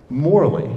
[0.09, 0.71] morally.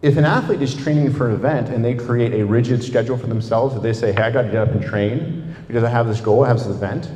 [0.00, 3.28] If an athlete is training for an event and they create a rigid schedule for
[3.28, 6.06] themselves, if they say, hey, I got to get up and train because I have
[6.06, 7.08] this goal, I have this event,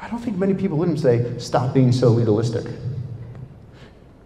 [0.00, 2.64] I don't think many people would say, stop being so legalistic.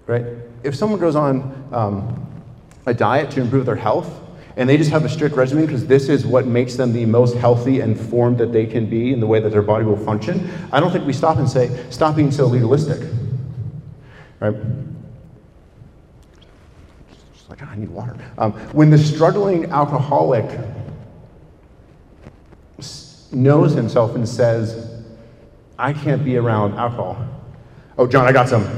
[0.07, 0.25] Right?
[0.63, 2.45] If someone goes on um,
[2.87, 4.22] a diet to improve their health,
[4.57, 7.37] and they just have a strict regimen because this is what makes them the most
[7.37, 10.51] healthy and formed that they can be in the way that their body will function,
[10.73, 13.09] I don't think we stop and say, stop being so legalistic.
[14.41, 14.55] Right?
[17.33, 18.17] Just like, I need water.
[18.39, 20.59] Um, when the struggling alcoholic
[23.31, 25.03] knows himself and says,
[25.79, 27.17] I can't be around alcohol.
[27.97, 28.69] Oh, John, I got some.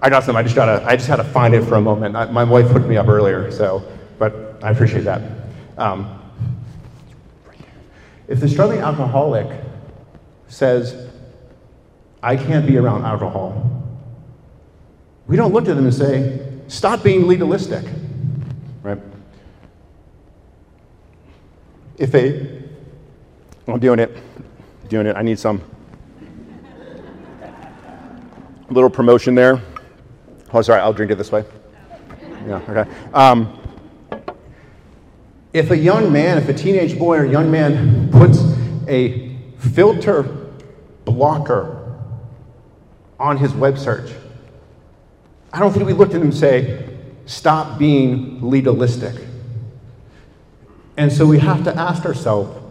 [0.00, 0.36] I got some.
[0.36, 0.84] I just gotta.
[0.86, 2.14] I just had to find it for a moment.
[2.14, 3.84] I, my wife hooked me up earlier, so.
[4.62, 5.22] I appreciate that.
[5.78, 6.22] Um,
[8.28, 9.48] if the struggling alcoholic
[10.48, 11.10] says,
[12.22, 13.84] I can't be around alcohol,
[15.26, 17.84] we don't look at them and say, stop being legalistic,
[18.82, 18.98] right?
[21.98, 22.62] If they,
[23.66, 24.16] I'm doing it,
[24.88, 25.62] doing it, I need some.
[28.68, 29.62] Little promotion there.
[30.52, 31.44] Oh, sorry, I'll drink it this way.
[32.46, 32.90] Yeah, okay.
[33.14, 33.65] Um,
[35.56, 38.40] if a young man, if a teenage boy or young man puts
[38.88, 40.22] a filter
[41.06, 41.96] blocker
[43.18, 44.12] on his web search,
[45.54, 46.86] I don't think we looked at him and say,
[47.24, 49.14] stop being legalistic.
[50.98, 52.62] And so we have to ask ourselves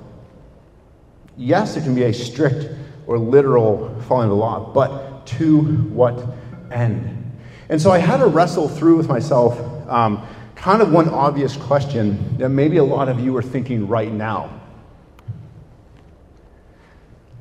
[1.37, 2.69] yes, it can be a strict
[3.07, 6.23] or literal following the law, but to what
[6.71, 7.35] end?
[7.67, 10.25] And so I had to wrestle through with myself um,
[10.65, 14.49] kind of one obvious question that maybe a lot of you are thinking right now.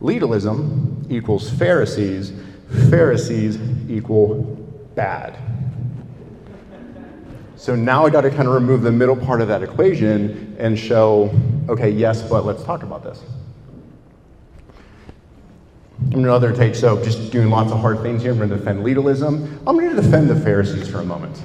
[0.02, 2.34] Legalism equals Pharisees,
[2.90, 3.58] Pharisees
[3.88, 4.42] equal
[4.94, 5.38] bad.
[7.56, 10.78] So now I got to kind of remove the middle part of that equation and
[10.78, 11.34] show,
[11.70, 13.22] okay, yes, but let's talk about this.
[16.12, 18.32] Another take, so just doing lots of hard things here.
[18.32, 19.62] I'm going to defend legalism.
[19.66, 21.40] I'm going to defend the Pharisees for a moment.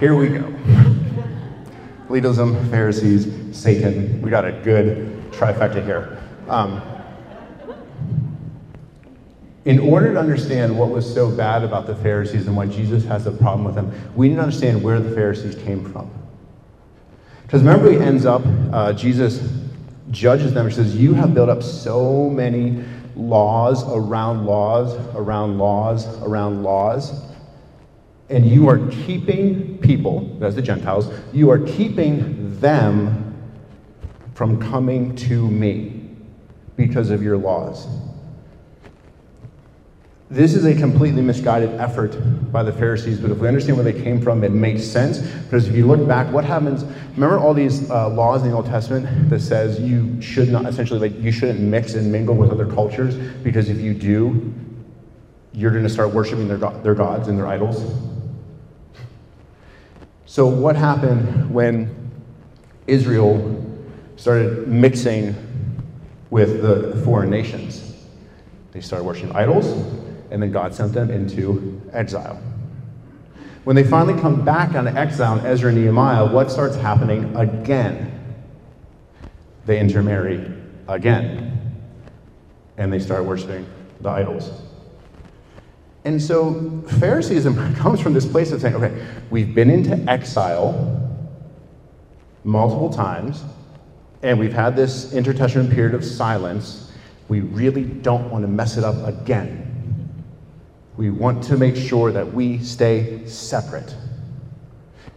[0.00, 0.50] Here we go.
[2.08, 4.22] Legalism, Pharisees, Satan.
[4.22, 6.18] We got a good trifecta here.
[6.48, 6.80] Um,
[9.66, 13.26] in order to understand what was so bad about the Pharisees and why Jesus has
[13.26, 16.10] a problem with them, we need to understand where the Pharisees came from.
[17.42, 18.40] Because remember, he ends up,
[18.72, 19.52] uh, Jesus
[20.10, 22.82] judges them and says, You have built up so many
[23.16, 27.29] laws around laws, around laws, around laws
[28.30, 33.26] and you are keeping people, as the Gentiles, you are keeping them
[34.34, 36.08] from coming to me
[36.76, 37.88] because of your laws.
[40.30, 42.16] This is a completely misguided effort
[42.52, 45.18] by the Pharisees, but if we understand where they came from, it makes sense.
[45.18, 46.84] Because if you look back, what happens?
[47.14, 51.00] Remember all these uh, laws in the Old Testament that says you should not, essentially,
[51.00, 54.54] like you shouldn't mix and mingle with other cultures because if you do,
[55.52, 58.09] you're going to start worshiping their, their gods and their idols.
[60.30, 61.90] So, what happened when
[62.86, 63.66] Israel
[64.14, 65.34] started mixing
[66.30, 67.96] with the foreign nations?
[68.70, 69.66] They started worshiping idols,
[70.30, 72.40] and then God sent them into exile.
[73.64, 77.34] When they finally come back out of exile in Ezra and Nehemiah, what starts happening
[77.34, 78.36] again?
[79.66, 80.48] They intermarry
[80.86, 81.74] again,
[82.76, 83.66] and they start worshiping
[84.00, 84.52] the idols.
[86.04, 90.96] And so Phariseeism comes from this place of saying, okay, we've been into exile
[92.44, 93.42] multiple times,
[94.22, 96.90] and we've had this intertestament period of silence.
[97.28, 99.66] We really don't want to mess it up again.
[100.96, 103.94] We want to make sure that we stay separate.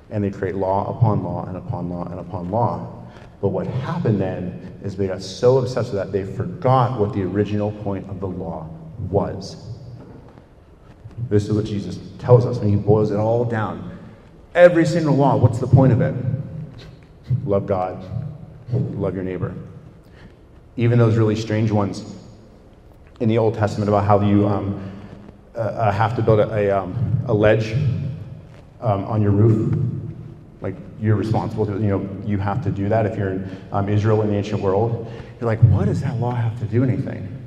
[0.10, 3.04] And they create law upon law and upon law and upon law.
[3.42, 7.24] But what happened then is they got so obsessed with that, they forgot what the
[7.24, 8.70] original point of the law
[9.10, 9.73] was.
[11.30, 13.98] This is what Jesus tells us when he boils it all down.
[14.56, 16.14] Every single law, what's the point of it?
[17.46, 18.04] Love God,
[18.72, 19.54] love your neighbor.
[20.78, 22.04] Even those really strange ones
[23.20, 24.92] in the Old Testament about how you um,
[25.56, 27.74] uh, uh have to build a, a, um, a ledge
[28.82, 29.74] um, on your roof.
[30.62, 33.90] Like you're responsible to, you know, you have to do that if you're in um,
[33.90, 35.12] Israel in the ancient world.
[35.40, 37.43] You're like, what does that law have to do anything?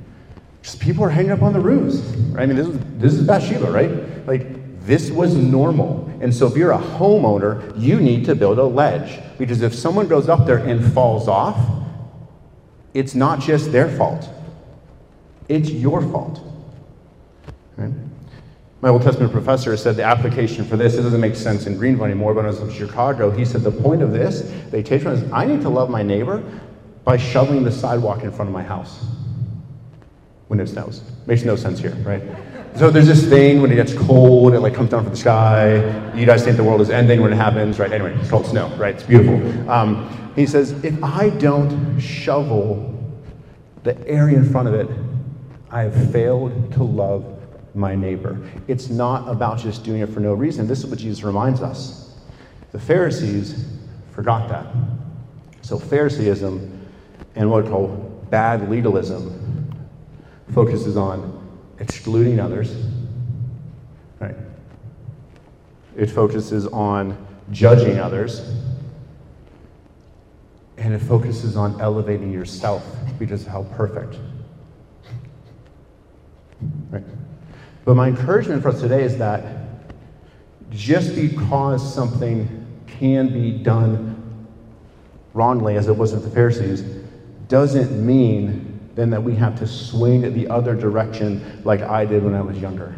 [0.75, 1.97] People are hanging up on the roofs.
[2.31, 2.43] Right?
[2.43, 4.27] I mean, this is, this is Bathsheba, right?
[4.27, 6.05] Like, this was normal.
[6.21, 9.19] And so if you're a homeowner, you need to build a ledge.
[9.37, 11.57] Because if someone goes up there and falls off,
[12.93, 14.27] it's not just their fault,
[15.47, 16.41] it's your fault.
[17.75, 17.93] Right?
[18.81, 22.05] My Old Testament professor said the application for this, it doesn't make sense in Greenville
[22.05, 25.01] anymore, but when I was in Chicago, he said the point of this, they take
[25.01, 26.43] from is I need to love my neighbor
[27.03, 29.03] by shoveling the sidewalk in front of my house
[30.47, 31.01] when it snows.
[31.25, 32.21] Makes no sense here, right?
[32.75, 35.77] So there's this thing when it gets cold, it like comes down from the sky.
[36.15, 37.91] You guys think the world is ending when it happens, right?
[37.91, 38.93] Anyway, it's called snow, right?
[38.93, 39.69] It's beautiful.
[39.69, 42.93] Um, he says, if I don't shovel
[43.83, 44.87] the area in front of it,
[45.71, 47.25] I have failed to love
[47.73, 48.37] my neighbor.
[48.67, 50.67] It's not about just doing it for no reason.
[50.67, 52.15] This is what Jesus reminds us.
[52.71, 53.65] The Pharisees
[54.11, 54.67] forgot that.
[55.61, 56.87] So, Phariseeism
[57.35, 57.87] and what we call
[58.29, 59.46] bad legalism
[60.53, 61.33] focuses on
[61.79, 62.75] excluding others,
[64.19, 64.35] right?
[65.95, 67.17] It focuses on
[67.51, 68.39] judging others,
[70.77, 72.85] and it focuses on elevating yourself
[73.19, 74.17] because of how perfect.
[76.89, 77.03] Right?
[77.85, 79.43] But my encouragement for us today is that
[80.69, 84.45] just because something can be done
[85.33, 86.81] wrongly, as it was with the Pharisees,
[87.47, 92.33] doesn't mean then that we have to swing the other direction like I did when
[92.33, 92.93] I was younger.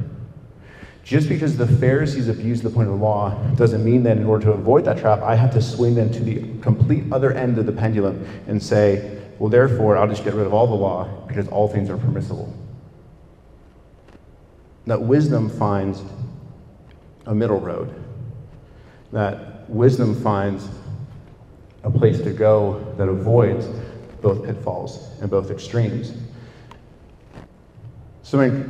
[1.04, 4.46] Just because the Pharisees abused the point of the law doesn't mean that in order
[4.46, 7.68] to avoid that trap, I have to swing them to the complete other end of
[7.68, 11.48] the pendulum and say, well, therefore, I'll just get rid of all the law because
[11.50, 12.54] all things are permissible
[14.90, 16.02] that wisdom finds
[17.28, 17.94] a middle road,
[19.12, 20.68] that wisdom finds
[21.84, 23.68] a place to go that avoids
[24.22, 26.14] both pitfalls and both extremes.
[28.24, 28.64] So, my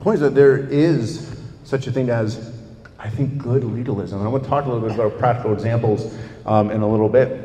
[0.00, 2.52] point is that there is such a thing as,
[2.98, 4.18] I think, good legalism.
[4.20, 6.14] And I want to talk a little bit about practical examples
[6.46, 7.42] um, in a little bit.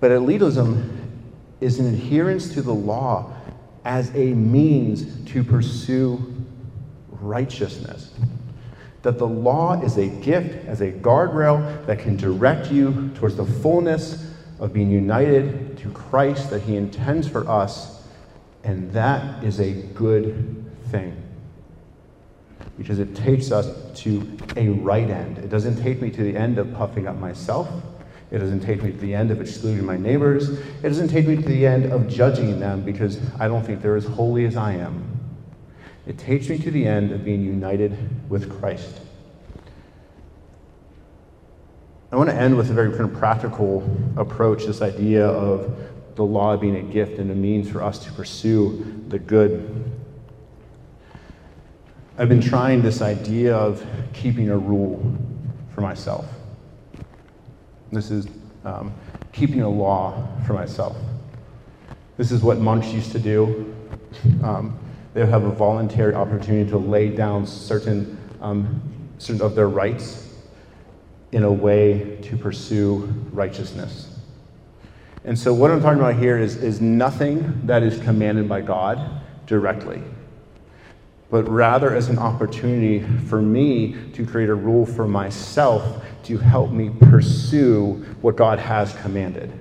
[0.00, 0.98] But legalism
[1.60, 3.32] is an adherence to the law
[3.84, 6.34] as a means to pursue
[7.10, 8.12] righteousness.
[9.02, 13.44] That the law is a gift, as a guardrail that can direct you towards the
[13.44, 18.02] fullness of being united to Christ that He intends for us,
[18.64, 21.16] and that is a good thing.
[22.78, 23.68] Because it takes us
[24.02, 25.38] to a right end.
[25.38, 27.68] It doesn't take me to the end of puffing up myself.
[28.30, 30.48] It doesn't take me to the end of excluding my neighbors.
[30.48, 33.96] It doesn't take me to the end of judging them because I don't think they're
[33.96, 35.04] as holy as I am.
[36.06, 39.00] It takes me to the end of being united with Christ.
[42.12, 43.82] I want to end with a very kind of practical
[44.18, 45.74] approach this idea of
[46.14, 49.90] the law being a gift and a means for us to pursue the good.
[52.18, 53.82] I've been trying this idea of
[54.12, 55.16] keeping a rule
[55.74, 56.26] for myself.
[57.90, 58.26] This is
[58.66, 58.92] um,
[59.32, 60.94] keeping a law for myself.
[62.18, 63.74] This is what monks used to do.
[64.44, 64.78] Um,
[65.14, 68.82] they have a voluntary opportunity to lay down certain, um,
[69.16, 70.31] certain of their rights
[71.32, 74.08] in a way to pursue righteousness.
[75.24, 79.22] And so, what I'm talking about here is, is nothing that is commanded by God
[79.46, 80.02] directly,
[81.30, 86.70] but rather as an opportunity for me to create a rule for myself to help
[86.70, 89.52] me pursue what God has commanded.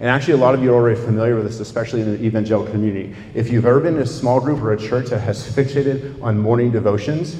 [0.00, 2.72] And actually, a lot of you are already familiar with this, especially in the evangelical
[2.72, 3.14] community.
[3.34, 6.38] If you've ever been in a small group or a church that has fixated on
[6.38, 7.36] morning devotions,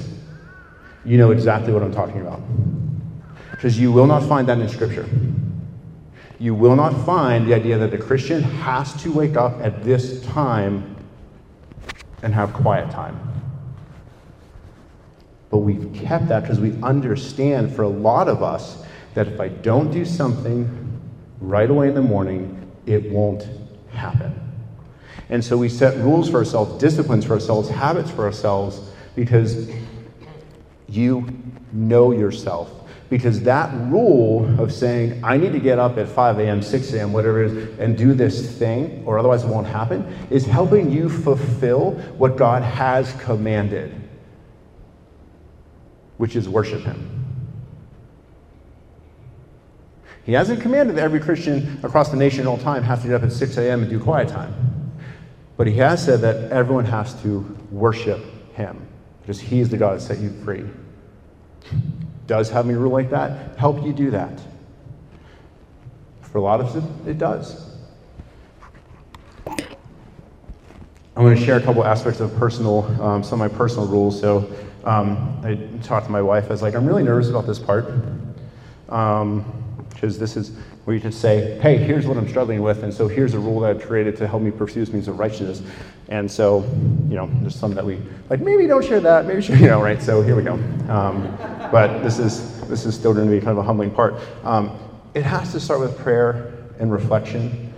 [1.05, 2.41] you know exactly what I'm talking about.
[3.63, 5.07] Because you will not find that in Scripture.
[6.37, 10.21] You will not find the idea that the Christian has to wake up at this
[10.25, 10.97] time
[12.21, 13.17] and have quiet time.
[15.49, 18.83] But we've kept that because we understand for a lot of us
[19.13, 20.99] that if I don't do something
[21.39, 23.47] right away in the morning, it won't
[23.93, 24.37] happen.
[25.29, 28.81] And so we set rules for ourselves, disciplines for ourselves, habits for ourselves,
[29.15, 29.71] because
[30.89, 31.25] you
[31.71, 32.82] know yourself.
[33.13, 37.13] Because that rule of saying, I need to get up at 5 a.m., 6 a.m.,
[37.13, 41.09] whatever it is, and do this thing, or otherwise it won't happen, is helping you
[41.09, 43.93] fulfill what God has commanded.
[46.17, 47.23] which is worship Him.
[50.23, 53.17] He hasn't commanded that every Christian across the nation at all time has to get
[53.17, 53.81] up at 6 a.m.
[53.81, 54.55] and do quiet time.
[55.55, 58.23] But he has said that everyone has to worship
[58.55, 58.87] him
[59.21, 60.65] because he is the God that set you free.
[62.27, 64.39] Does having a rule like that help you do that?
[66.21, 67.69] For a lot of us, it does.
[71.15, 74.19] I'm going to share a couple aspects of personal, um, some of my personal rules.
[74.19, 74.51] So
[74.83, 76.45] um, I talked to my wife.
[76.45, 77.85] I was like, I'm really nervous about this part.
[78.89, 79.63] Um,
[80.03, 80.51] because this is
[80.83, 83.61] where you just say, hey, here's what I'm struggling with, and so here's a rule
[83.61, 85.61] that I've created to help me pursue this means of righteousness.
[86.13, 86.59] And so,
[87.09, 87.99] you know, there's some that we
[88.29, 88.39] like.
[88.39, 89.25] Maybe don't share that.
[89.25, 89.99] Maybe share, you know, right?
[89.99, 90.53] So here we go.
[90.87, 91.35] Um,
[91.71, 94.13] but this is this is still going to be kind of a humbling part.
[94.43, 94.77] Um,
[95.15, 97.73] it has to start with prayer and reflection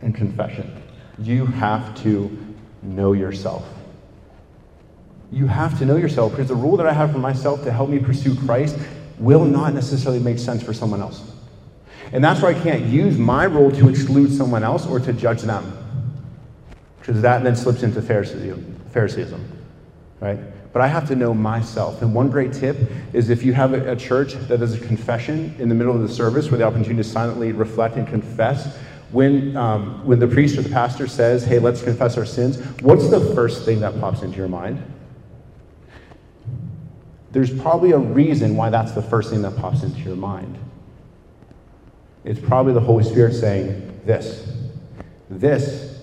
[0.00, 0.80] and confession.
[1.18, 3.66] You have to know yourself.
[5.32, 7.90] You have to know yourself because the rule that I have for myself to help
[7.90, 8.78] me pursue Christ
[9.18, 11.32] will not necessarily make sense for someone else.
[12.12, 15.42] And that's where I can't use my role to exclude someone else or to judge
[15.42, 15.75] them.
[17.06, 19.44] Because that then slips into Phariseeism,
[20.18, 20.40] right?
[20.72, 22.02] But I have to know myself.
[22.02, 22.76] And one great tip
[23.12, 26.02] is if you have a, a church that does a confession in the middle of
[26.02, 28.76] the service where the opportunity to silently reflect and confess,
[29.12, 33.08] when, um, when the priest or the pastor says, hey, let's confess our sins, what's
[33.08, 34.82] the first thing that pops into your mind?
[37.30, 40.58] There's probably a reason why that's the first thing that pops into your mind.
[42.24, 44.44] It's probably the Holy Spirit saying, This,
[45.30, 45.95] this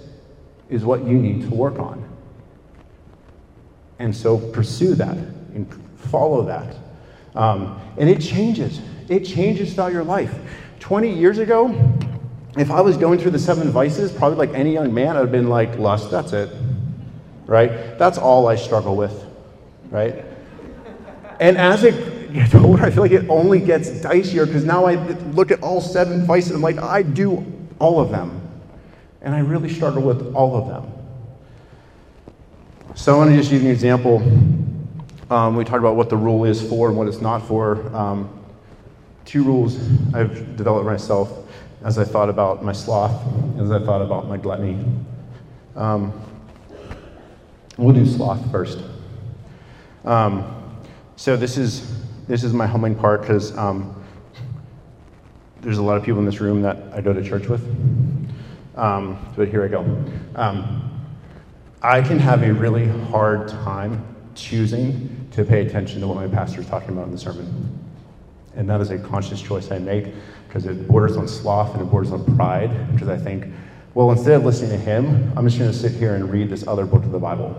[0.73, 2.03] is what you need to work on.
[3.99, 6.75] And so pursue that and follow that.
[7.35, 8.81] Um, and it changes.
[9.07, 10.33] It changes throughout your life.
[10.79, 11.69] 20 years ago,
[12.57, 15.31] if I was going through the seven vices, probably like any young man, I'd have
[15.31, 16.49] been like, lust, that's it.
[17.45, 17.97] Right?
[17.97, 19.25] That's all I struggle with.
[19.89, 20.25] Right?
[21.39, 24.95] And as it gets older, I feel like it only gets dicier because now I
[25.31, 27.45] look at all seven vices and I'm like, I do
[27.79, 28.42] all of them.
[29.23, 30.91] And I really struggle with all of them.
[32.95, 34.17] So I want to just use an example.
[35.31, 37.87] Um, we talked about what the rule is for and what it's not for.
[37.95, 38.43] Um,
[39.25, 39.77] two rules
[40.13, 41.49] I've developed myself
[41.83, 43.21] as I thought about my sloth,
[43.59, 44.83] as I thought about my gluttony.
[45.75, 46.13] Um,
[47.77, 48.79] we'll do sloth first.
[50.05, 50.77] Um,
[51.15, 54.03] so this is this is my humbling part because um,
[55.61, 57.61] there's a lot of people in this room that I go to church with.
[58.75, 59.81] Um, but here I go.
[60.35, 60.89] Um,
[61.81, 64.03] I can have a really hard time
[64.35, 67.79] choosing to pay attention to what my pastor is talking about in the sermon.
[68.55, 70.07] And that is a conscious choice I make
[70.47, 73.45] because it borders on sloth and it borders on pride because I think,
[73.95, 76.65] well, instead of listening to him, I'm just going to sit here and read this
[76.67, 77.55] other book of the Bible.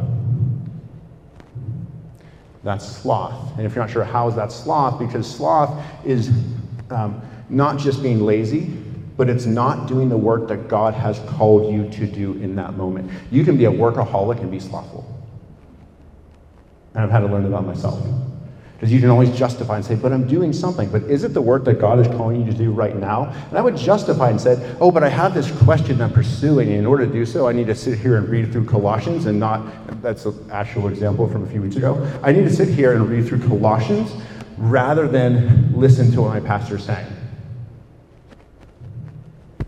[2.62, 3.56] That's sloth.
[3.58, 6.30] And if you're not sure how is that sloth, because sloth is
[6.90, 8.83] um, not just being lazy,
[9.16, 12.74] but it's not doing the work that God has called you to do in that
[12.74, 13.10] moment.
[13.30, 15.04] You can be a workaholic and be slothful.
[16.94, 18.04] And I've had to learn about myself.
[18.74, 20.90] Because you can always justify and say, but I'm doing something.
[20.90, 23.32] But is it the work that God is calling you to do right now?
[23.48, 26.68] And I would justify and say, oh, but I have this question I'm pursuing.
[26.68, 29.26] And in order to do so, I need to sit here and read through Colossians
[29.26, 29.62] and not,
[30.02, 32.04] that's an actual example from a few weeks ago.
[32.22, 34.12] I need to sit here and read through Colossians
[34.58, 37.13] rather than listen to what my pastor is saying.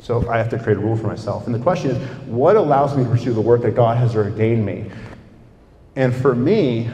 [0.07, 1.47] So I have to create a rule for myself.
[1.47, 1.99] And the question is,
[2.29, 4.89] what allows me to pursue the work that God has ordained me?
[5.97, 6.89] And for me,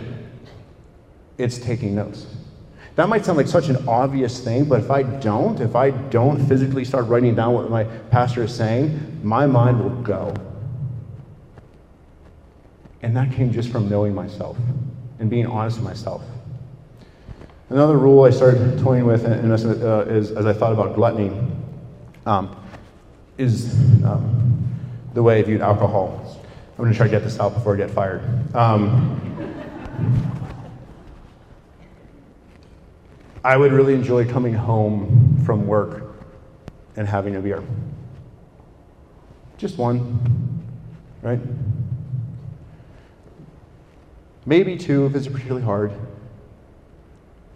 [1.36, 2.26] it's taking notes.
[2.96, 6.42] That might sound like such an obvious thing, but if I don't, if I don't
[6.48, 10.34] physically start writing down what my pastor is saying, my mind will go.
[13.02, 14.56] And that came just from knowing myself
[15.18, 16.22] and being honest with myself.
[17.68, 21.30] Another rule I started toying with and, uh, is, as I thought about gluttony
[22.24, 22.56] um,
[23.38, 23.74] is
[24.04, 24.68] um,
[25.14, 26.40] the way I viewed alcohol.
[26.70, 28.22] I'm going to try to get this out before I get fired.
[28.54, 29.18] Um,
[33.44, 36.14] I would really enjoy coming home from work
[36.96, 37.62] and having a beer.
[39.58, 40.62] Just one,
[41.22, 41.40] right?
[44.46, 45.92] Maybe two if it's particularly hard.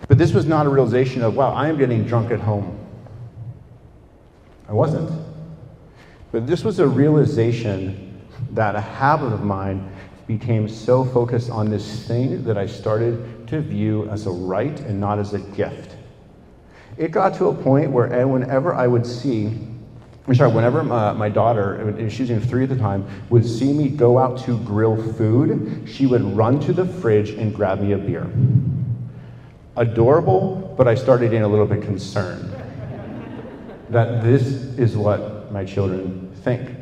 [0.08, 2.78] But this was not a realization of, wow, I am getting drunk at home.
[4.68, 5.25] I wasn't.
[6.36, 9.90] But this was a realization that a habit of mine
[10.26, 15.00] became so focused on this thing that I started to view as a right and
[15.00, 15.96] not as a gift.
[16.98, 19.46] It got to a point where eh, whenever I would see,
[20.26, 23.88] I'm sorry, whenever my, my daughter, she was three at the time, would see me
[23.88, 27.96] go out to grill food, she would run to the fridge and grab me a
[27.96, 28.30] beer.
[29.78, 32.52] adorable, but I started getting a little bit concerned
[33.88, 36.78] that this is what my children think.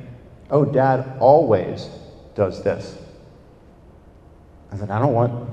[0.50, 1.88] Oh, dad always
[2.34, 2.98] does this.
[4.70, 5.48] I said, I don't want,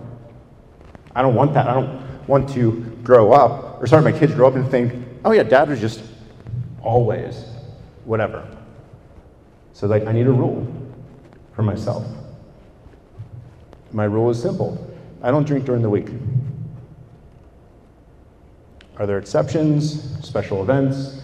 [1.16, 1.68] I don't want that.
[1.68, 4.94] I don't want to grow up, or sorry, my kids grow up and think,
[5.24, 6.04] oh yeah, dad was just
[6.82, 7.46] always
[8.04, 8.46] whatever.
[9.72, 10.68] So like, I need a rule
[11.54, 12.06] for myself.
[13.94, 14.94] My rule is simple.
[15.24, 16.10] I don't drink during the week.
[18.98, 21.21] Are there exceptions, special events,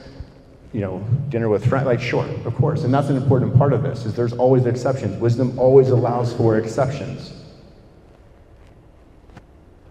[0.78, 1.00] you know,
[1.30, 1.88] dinner with friends?
[1.88, 2.84] Like, sure, of course.
[2.84, 5.20] And that's an important part of this, is there's always exceptions.
[5.20, 7.34] Wisdom always allows for exceptions.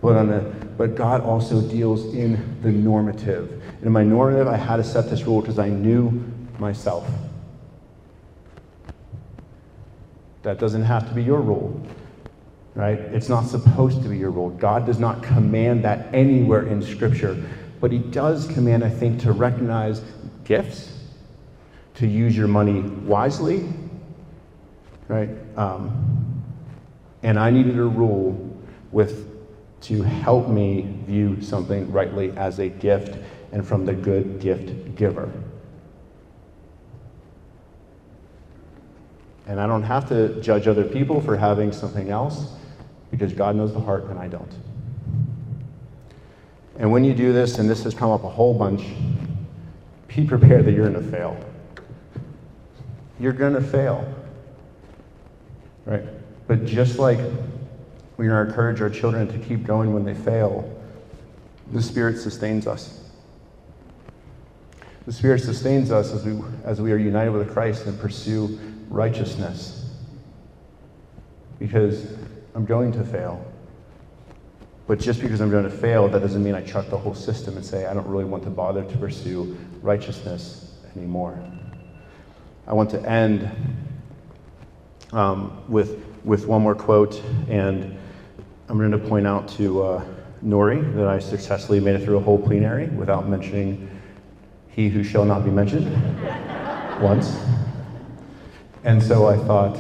[0.01, 0.43] But, on the,
[0.79, 3.51] but God also deals in the normative.
[3.79, 6.25] And in my normative, I had to set this rule because I knew
[6.61, 7.11] myself.
[10.45, 11.85] That doesn't have to be your rule,
[12.77, 13.01] right?
[13.01, 14.51] It's not supposed to be your rule.
[14.51, 17.45] God does not command that anywhere in Scripture,
[17.81, 20.01] but He does command, I think, to recognize
[20.47, 20.93] gifts,
[21.95, 23.69] to use your money wisely,
[25.09, 25.31] right?
[25.57, 26.43] Um,
[27.23, 28.57] and I needed a rule
[28.93, 29.27] with
[29.83, 33.17] to help me view something rightly as a gift
[33.53, 35.31] and from the good gift giver.
[39.47, 42.55] And I don't have to judge other people for having something else
[43.11, 44.53] because God knows the heart and I don't.
[46.79, 48.85] And when you do this, and this has come up a whole bunch,
[50.09, 51.39] be prepared that you're going to fail.
[53.19, 54.13] You're going to fail.
[55.85, 56.03] Right?
[56.47, 57.19] But just like
[58.17, 60.73] we encourage our children to keep going when they fail,
[61.73, 63.01] the Spirit sustains us.
[65.07, 69.89] The Spirit sustains us as we, as we are united with Christ and pursue righteousness.
[71.59, 72.07] Because
[72.55, 73.45] I'm going to fail.
[74.87, 77.57] But just because I'm going to fail, that doesn't mean I chuck the whole system
[77.57, 81.39] and say, I don't really want to bother to pursue righteousness anymore.
[82.69, 83.51] I want to end
[85.13, 87.99] um, with, with one more quote, and
[88.69, 90.05] I'm going to point out to uh,
[90.45, 93.89] Nori that I successfully made it through a whole plenary without mentioning
[94.69, 95.87] he who shall not be mentioned
[97.01, 97.37] once.
[98.85, 99.77] And so I thought,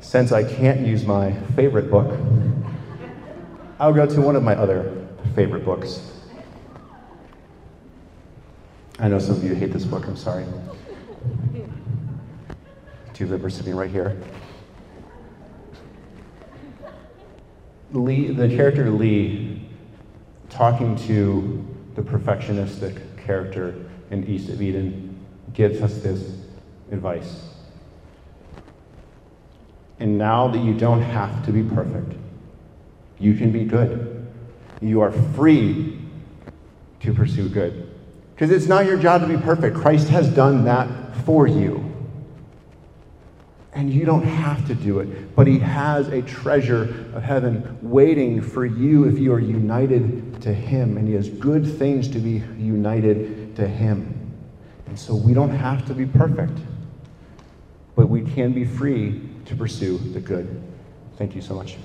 [0.00, 2.18] since I can't use my favorite book,
[3.78, 6.00] I'll go to one of my other favorite books.
[8.98, 10.46] I know some of you hate this book, I'm sorry.
[13.12, 14.16] Two livers sitting right here.
[17.92, 19.68] Lee, the character Lee,
[20.48, 21.62] talking to
[21.94, 23.74] the perfectionistic character
[24.10, 25.18] in East of Eden,
[25.52, 26.38] gives us this
[26.90, 27.50] advice.
[30.00, 32.14] And now that you don't have to be perfect,
[33.18, 34.26] you can be good.
[34.80, 35.98] You are free
[37.00, 37.92] to pursue good.
[38.34, 39.76] Because it's not your job to be perfect.
[39.76, 41.82] Christ has done that for you.
[43.72, 46.82] And you don't have to do it, but He has a treasure
[47.14, 50.96] of heaven waiting for you if you are united to Him.
[50.96, 54.34] And He has good things to be united to Him.
[54.86, 56.58] And so we don't have to be perfect,
[57.94, 60.62] but we can be free to pursue the good.
[61.16, 61.76] Thank you so much.